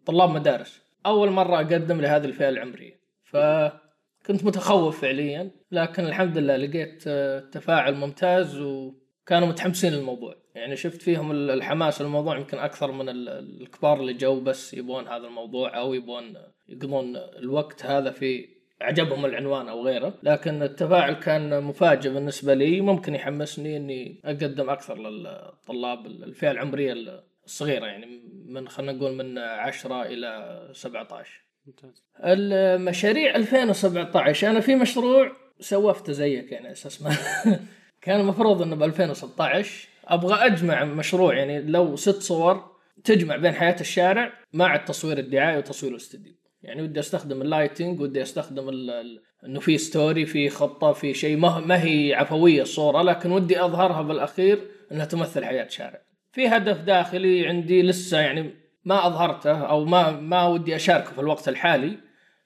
طلاب 0.06 0.30
مدارس. 0.30 0.82
أول 1.06 1.32
مرة 1.32 1.56
أقدم 1.56 2.02
لهذه 2.02 2.26
الفئة 2.26 2.50
العمرية. 2.50 3.00
فكنت 3.24 4.44
متخوف 4.44 5.02
فعليا 5.02 5.52
لكن 5.72 6.06
الحمد 6.06 6.38
لله 6.38 6.56
لقيت 6.56 7.04
آه، 7.08 7.40
تفاعل 7.40 7.96
ممتاز 7.96 8.60
وكانوا 8.62 9.48
متحمسين 9.48 9.94
للموضوع. 9.94 10.36
يعني 10.56 10.76
شفت 10.76 11.02
فيهم 11.02 11.32
ال- 11.32 11.50
الحماس 11.52 12.02
للموضوع 12.02 12.38
يمكن 12.38 12.58
أكثر 12.58 12.92
من 12.92 13.10
ال- 13.10 13.30
الكبار 13.62 14.00
اللي 14.00 14.14
جو 14.14 14.40
بس 14.40 14.74
يبون 14.74 15.08
هذا 15.08 15.28
الموضوع 15.28 15.80
أو 15.80 15.94
يبون 15.94 16.34
يقضون 16.68 17.16
الوقت 17.18 17.86
هذا 17.86 18.12
في 18.12 18.57
عجبهم 18.82 19.26
العنوان 19.26 19.70
أو 19.70 19.86
غيره 19.86 20.14
لكن 20.24 20.64
التفاعل 20.64 21.14
كان 21.14 21.64
مفاجئ 21.64 22.10
بالنسبة 22.10 22.54
لي. 22.54 22.82
ممكن 22.82 23.16
يحمسني 23.16 23.78
إني 23.78 24.22
أقدم 24.26 24.70
أكثر 24.70 24.98
للطلاب 24.98 26.06
الفئة 26.06 26.52
العمرية 26.52 26.94
الصغيرة 27.46 27.86
يعني 27.86 28.22
من 28.46 28.68
خلينا 28.68 28.92
نقول 28.92 29.16
من 29.16 29.38
10 29.38 30.04
إلى 30.04 30.60
17 30.74 31.42
ممتاز. 31.68 32.04
المشاريع 32.24 33.36
2017 33.36 34.50
أنا 34.50 34.60
في 34.60 34.76
مشروع 34.76 35.32
سوفته 35.60 36.14
زيك 36.14 36.52
يعني 36.52 36.72
أساس 36.72 37.02
ما 37.02 37.16
كان 38.02 38.20
المفروض 38.20 38.62
إنه 38.62 38.76
ب 38.76 38.84
2016 38.84 39.88
أبغى 40.08 40.46
أجمع 40.46 40.84
مشروع 40.84 41.38
يعني 41.38 41.62
لو 41.62 41.96
ست 41.96 42.22
صور 42.22 42.78
تجمع 43.04 43.36
بين 43.36 43.54
حياة 43.54 43.76
الشارع 43.82 44.34
مع 44.54 44.76
التصوير 44.76 45.18
الدعائي 45.18 45.58
وتصوير 45.58 45.92
الاستديو. 45.92 46.34
يعني 46.62 46.82
ودي 46.82 47.00
أستخدم 47.00 47.42
ال 47.42 47.48
lighting 47.48 48.02
ودي 48.02 48.22
أستخدم 48.22 48.70
إنه 49.46 49.60
في 49.60 49.78
story 49.78 50.26
في 50.26 50.50
خطة 50.50 50.92
في 50.94 51.14
شيء 51.14 51.38
ما 51.38 51.60
ما 51.60 51.84
هي 51.84 52.14
عفوية 52.14 52.62
الصورة 52.62 53.02
لكن 53.02 53.32
ودي 53.32 53.64
أظهرها 53.64 54.02
بالأخير 54.02 54.60
إنها 54.92 55.06
تمثل 55.06 55.46
حياة 55.46 55.68
شارع 55.68 56.02
في 56.32 56.48
هدف 56.48 56.82
داخلي 56.82 57.48
عندي 57.48 57.82
لسه 57.82 58.20
يعني 58.20 58.54
ما 58.86 59.08
أظهرته 59.08 59.52
أو 59.52 59.86
ما 59.86 60.12
ما 60.12 60.48
ودي 60.48 60.76
أشاركه 60.76 61.12
في 61.12 61.22
الوقت 61.22 61.50
الحالي 61.50 61.98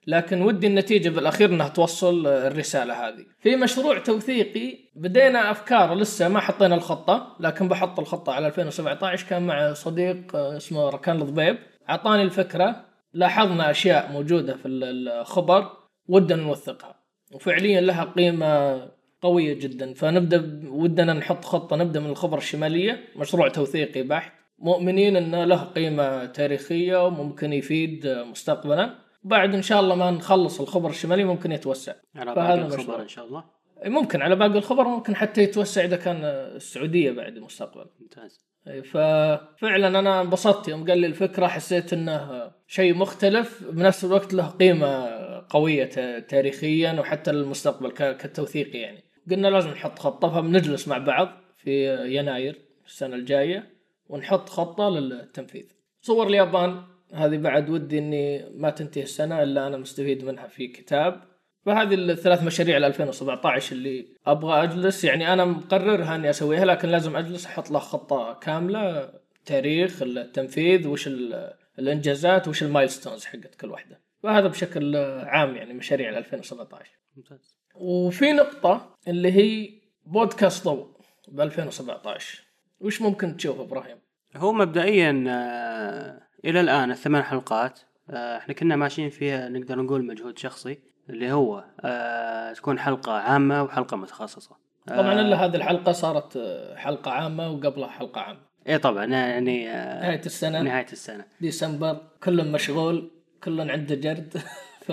لكن 0.08 0.41
ودي 0.41 0.67
النتيجة 0.67 1.10
بالأخير 1.10 1.50
إنها 1.50 1.67
توصل 1.67 2.28
الرسالة 2.28 3.08
هذه. 3.08 3.26
في 3.39 3.56
مشروع 3.56 4.00
توثيقي 4.00 4.78
بدينا 4.95 5.52
أفكار 5.52 5.95
لسه 5.95 6.30
ما 6.30 6.39
حطينا 6.39 6.76
الخطة 6.76 7.36
لكن 7.39 7.67
بحط 7.67 8.00
الخطة 8.00 8.34
على 8.34 8.47
2017 8.47 9.28
كان 9.28 9.47
مع 9.47 9.74
صديق 9.74 10.36
اسمه 10.36 10.89
ركان 10.89 11.21
الضبيب 11.21 11.58
أعطاني 11.89 12.24
الفكرة 12.24 12.91
لاحظنا 13.13 13.71
أشياء 13.71 14.12
موجودة 14.12 14.56
في 14.56 14.67
الخبر 14.67 15.69
ودنا 16.08 16.43
نوثقها. 16.43 16.95
وفعليا 17.34 17.82
لها 17.82 18.04
قيمة 18.04 18.91
قوية 19.21 19.54
جدا. 19.54 19.93
فنبدأ 19.93 20.62
ودنا 20.69 21.13
نحط 21.13 21.45
خطة 21.45 21.76
نبدأ 21.76 22.00
من 22.00 22.10
الخبر 22.10 22.38
الشمالية. 22.38 23.00
مشروع 23.15 23.47
توثيقي 23.47 24.04
بحت. 24.04 24.34
مؤمنين 24.60 25.15
انه 25.15 25.45
له 25.45 25.63
قيمة 25.63 26.26
تاريخية 26.26 27.06
وممكن 27.06 27.54
يفيد 27.54 28.08
مستقبلا. 28.08 28.95
بعد 29.24 29.54
إن 29.54 29.62
شاء 29.62 29.80
الله 29.80 29.95
ما 29.95 30.12
نخلص 30.12 30.62
الخبر 30.62 30.89
الشمالي 30.89 31.24
ممكن 31.24 31.52
يتوسع. 31.52 31.93
على 32.15 32.36
باقي 32.36 32.54
الخبر 32.54 33.02
إن 33.02 33.08
شاء 33.08 33.26
الله. 33.26 33.43
ممكن 33.86 34.21
على 34.21 34.36
باقي 34.36 34.58
الخبر 34.58 34.84
ممكن 34.84 35.15
حتى 35.15 35.43
يتوسع 35.43 35.84
إذا 35.84 35.97
كان 35.97 36.24
السعودية 36.56 37.12
بعد 37.12 37.38
المستقبل 37.38 37.86
ممتاز. 38.00 38.51
ففعلا 38.65 40.00
أنا 40.00 40.21
انبسطت. 40.21 40.67
يوم 40.67 40.89
قال 40.89 40.97
لي 40.97 41.08
الفكرة 41.08 41.47
حسيت 41.47 41.93
إنه 41.93 42.52
شيء 42.67 42.93
مختلف. 42.93 43.63
بنفس 43.71 44.06
الوقت 44.06 44.34
له 44.34 44.47
قيمة 44.47 45.08
قوية 45.50 46.19
تاريخيا 46.19 47.00
وحتى 47.00 47.32
للمستقبل 47.32 47.91
كتوثيقي 47.91 48.80
يعني. 48.80 49.04
قلنا 49.32 49.47
لازم 49.47 49.69
نحط 49.69 50.00
خطة 50.00 50.30
فبنجلس 50.30 50.88
مع 50.88 50.97
بعض 50.97 51.30
في 51.58 51.95
يناير 52.17 52.62
السنة 52.86 53.15
الجاية 53.15 53.74
ونحط 54.10 54.50
خطة 54.50 54.89
للتنفيذ. 54.89 55.65
صور 56.02 56.28
اليابان. 56.28 56.84
هذه 57.13 57.38
بعد 57.38 57.69
ودي 57.69 58.00
إني 58.00 58.50
ما 58.56 58.69
تنتهي 58.69 59.04
السنة 59.04 59.43
إلا 59.43 59.67
أنا 59.67 59.78
مستفيد 59.78 60.26
منها 60.26 60.47
في 60.47 60.67
كتاب. 60.67 61.31
فهذه 61.65 61.93
الثلاث 61.93 62.43
مشاريع 62.43 62.78
ل 62.78 62.84
2017 62.84 63.76
اللي 63.76 64.08
أبغى 64.26 64.63
أجلس 64.63 65.04
يعني 65.04 65.34
أنا 65.34 65.45
مقررها 65.45 66.15
إني 66.15 66.30
أسويها 66.30 66.65
لكن 66.65 66.89
لازم 66.89 67.15
أجلس 67.15 67.45
أحط 67.45 67.71
لها 67.71 67.80
خطة 67.80 68.34
كاملة 68.34 69.13
تاريخ 69.45 70.02
التنفيذ 70.02 70.88
وش 70.88 71.10
الإنجازات 71.80 72.47
وش 72.47 72.63
المايلستونز 72.63 73.26
حقت 73.26 73.56
كل 73.56 73.69
واحدة 73.69 74.00
فهذا 74.24 74.47
بشكل 74.47 74.95
عام 75.24 75.56
يعني 75.56 75.74
مشاريع 75.74 76.10
ل 76.10 76.15
2017 76.15 76.91
ممتاز 77.17 77.56
وفي 77.76 78.34
نقطة 78.34 78.95
اللي 79.08 79.32
هي 79.32 79.69
بودكاست 80.06 80.65
ضوء 80.65 80.88
ب 81.28 81.41
2017 81.41 82.43
وش 82.80 83.02
ممكن 83.02 83.38
تشوف 83.38 83.60
إبراهيم؟ 83.60 83.97
هو 84.36 84.54
مبدئيا 84.54 85.26
آه، 85.30 86.21
إلى 86.45 86.62
الآن 86.62 86.91
الثمان 86.91 87.24
حلقات 87.24 87.80
آه، 88.10 88.38
إحنا 88.38 88.54
كنا 88.54 88.76
ماشيين 88.76 89.10
فيها 89.10 89.50
نقدر 89.50 89.82
نقول 89.82 90.06
مجهود 90.06 90.38
شخصي. 90.38 90.78
اللي 91.10 91.32
هو 91.32 91.64
آه 91.82 92.54
تكون 92.54 92.80
حلقة 92.80 93.12
عامة 93.12 93.64
وحلقة 93.64 93.98
متخصصة. 93.98 94.56
طبعا 94.88 95.14
إلا 95.14 95.46
هذه 95.46 95.56
الحلقة 95.56 95.92
صارت 95.92 96.38
حلقة 96.76 97.12
عامة 97.12 97.50
وقبلها 97.52 97.88
حلقة 97.88 98.22
عامة. 98.22 98.40
إيه 98.68 98.78
طبعا 98.78 99.06
يعني 99.06 99.70
آه 99.70 100.02
نهاية 100.02 100.26
السنة. 100.26 100.62
نهاية 100.62 100.86
السنة. 100.92 101.26
ديسمبر 101.42 101.98
كل 102.24 102.52
مشغول 102.52 103.12
كل 103.44 103.72
عنده 103.72 103.96
جرد. 103.96 104.38
ف 104.88 104.92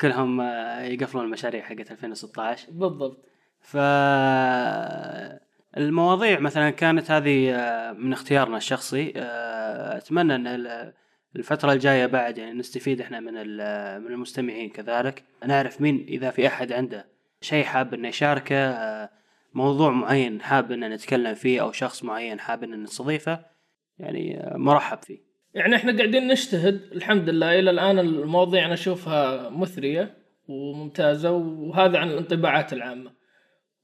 كلهم 0.00 0.40
آه 0.40 0.80
يقفلون 0.80 1.24
المشاريع 1.24 1.62
حقت 1.64 1.90
2016 1.90 2.68
بالضبط. 2.70 3.22
ف 3.60 3.76
المواضيع 5.76 6.40
مثلا 6.40 6.70
كانت 6.70 7.10
هذه 7.10 7.54
آه، 7.54 7.92
من 7.92 8.12
اختيارنا 8.12 8.56
الشخصي. 8.56 9.12
آه، 9.16 9.96
أتمنى 9.96 10.34
إن 10.34 10.46
الفترة 11.36 11.72
الجاية 11.72 12.06
بعد 12.06 12.38
يعني 12.38 12.58
نستفيد 12.58 13.00
إحنا 13.00 13.20
من 13.20 13.34
من 14.02 14.12
المستمعين 14.12 14.70
كذلك. 14.70 15.24
نعرف 15.46 15.80
مين 15.80 16.06
إذا 16.08 16.30
في 16.30 16.46
أحد 16.46 16.72
عنده 16.72 17.06
شيء 17.40 17.64
حاب 17.64 17.94
إنه 17.94 18.08
يشاركه 18.08 18.56
آه، 18.56 19.10
موضوع 19.54 19.90
معين 19.90 20.42
حاب 20.42 20.72
ان 20.72 20.92
نتكلم 20.92 21.34
فيه 21.34 21.60
أو 21.60 21.72
شخص 21.72 22.04
معين 22.04 22.40
حاب 22.40 22.62
ان 22.64 22.82
نستضيفه 22.82 23.44
يعني 23.98 24.50
مرحب 24.54 24.98
فيه. 25.02 25.18
يعني 25.54 25.76
إحنا 25.76 25.96
قاعدين 25.96 26.28
نجتهد 26.28 26.80
الحمد 26.92 27.28
لله. 27.28 27.58
إلى 27.58 27.70
الآن 27.70 27.98
المواضيع 27.98 28.64
أنا 28.64 28.74
أشوفها 28.74 29.48
مثرية 29.48 30.14
وممتازة 30.48 31.32
وهذا 31.32 31.98
عن 31.98 32.08
الانطباعات 32.08 32.72
العامة. 32.72 33.12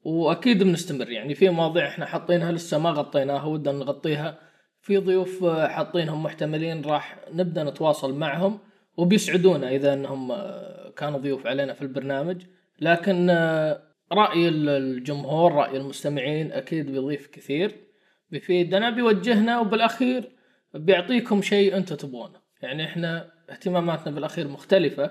وأكيد 0.05 0.63
بنستمر 0.63 1.11
يعني 1.11 1.35
في 1.35 1.51
مواضيع 1.51 1.89
إحنا 1.89 2.07
حاطينها 2.07 2.53
لسه 2.53 2.79
ما 2.79 2.91
غطيناها 2.91 3.45
ودنا 3.45 3.79
نغطيها. 3.79 4.39
في 4.83 4.99
ضيوف 4.99 5.45
حاطينهم 5.47 6.23
محتملين 6.23 6.85
راح 6.85 7.17
نبدأ 7.33 7.65
نتواصل 7.65 8.15
معهم 8.15 8.59
وبيسعدونا 8.97 9.71
إذا 9.71 9.95
إنهم 9.95 10.33
كانوا 10.97 11.19
ضيوف 11.19 11.47
علينا 11.47 11.73
في 11.73 11.83
البرنامج. 11.83 12.43
لكن 12.81 13.31
رأي 14.13 14.49
الجمهور 14.49 15.53
رأي 15.53 15.77
المستمعين 15.77 16.53
أكيد 16.53 16.91
بيضيف 16.91 17.27
كثير 17.27 17.77
بيفيدنا 18.31 18.91
بيوجهنا 18.91 19.61
وبالأخير 19.61 20.33
بيعطيكم 20.75 21.43
شيء 21.43 21.77
أنتم 21.77 21.97
تبغونه. 21.97 22.39
يعني 22.63 22.85
إحنا 22.85 23.33
اهتماماتنا 23.51 24.15
بالأخير 24.15 24.49
مختلفة 24.49 25.11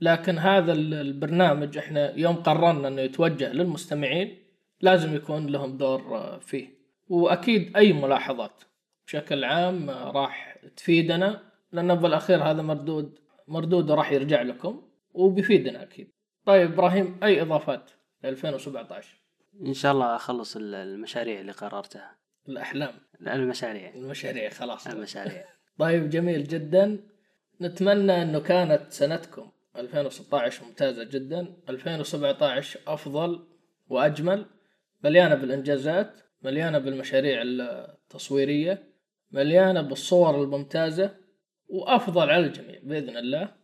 لكن 0.00 0.38
هذا 0.38 0.72
البرنامج 0.72 1.78
إحنا 1.78 2.18
يوم 2.18 2.36
قررنا 2.36 2.88
إنه 2.88 3.02
يتوجه 3.02 3.52
للمستمعين 3.52 4.38
لازم 4.80 5.14
يكون 5.16 5.46
لهم 5.46 5.76
دور 5.76 6.38
فيه. 6.40 6.68
وأكيد 7.08 7.76
أي 7.76 7.92
ملاحظات 7.92 8.62
بشكل 9.06 9.44
عام 9.44 9.90
راح 9.90 10.58
تفيدنا 10.76 11.40
لأن 11.72 11.94
بالاخير 11.94 12.42
هذا 12.42 12.62
مردود 12.62 13.18
مردود 13.48 13.90
راح 13.90 14.12
يرجع 14.12 14.42
لكم 14.42 14.82
وبيفيدنا 15.12 15.82
أكيد. 15.82 16.10
طيب 16.46 16.72
إبراهيم 16.72 17.20
أي 17.22 17.42
إضافات 17.42 17.90
ل 18.22 18.26
2017 18.26 19.24
إن 19.60 19.74
شاء 19.74 19.92
الله 19.92 20.16
أخلص 20.16 20.56
المشاريع 20.56 21.40
اللي 21.40 21.52
قررتها. 21.52 22.16
الأحلام. 22.48 22.94
المشاريع. 23.20 23.94
المشاريع 23.94 24.50
خلاص. 24.50 24.86
المشاريع. 24.86 25.44
طيب 25.78 26.10
جميل 26.10 26.44
جدا. 26.44 26.98
نتمنى 27.60 28.22
إنه 28.22 28.40
كانت 28.40 28.92
سنتكم 28.92 29.50
2016 29.76 30.64
ممتازة 30.64 31.04
جدا. 31.04 31.56
2017 31.68 32.80
أفضل 32.86 33.46
وأجمل. 33.88 34.46
مليانة 35.04 35.34
بالإنجازات 35.34 36.20
مليانة 36.42 36.78
بالمشاريع 36.78 37.42
التصويرية. 37.42 38.93
مليانة 39.30 39.82
بالصور 39.82 40.42
الممتازة 40.42 41.14
وأفضل 41.68 42.30
على 42.30 42.46
الجميع 42.46 42.80
بإذن 42.82 43.16
الله. 43.16 43.54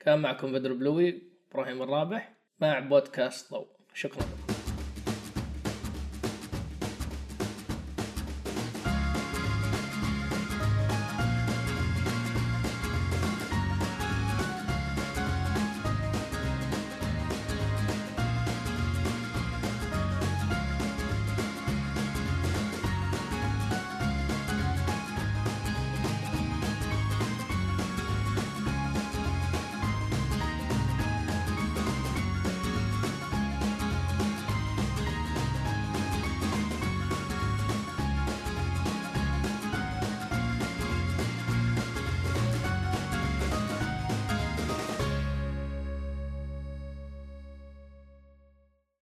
كان 0.00 0.18
معكم 0.18 0.52
بدر 0.52 0.72
بلوي 0.72 1.22
إبراهيم 1.50 1.82
الرابح 1.82 2.32
مع 2.60 2.78
بودكاست 2.80 3.50
ضوء. 3.50 3.68
شكرا. 3.94 4.49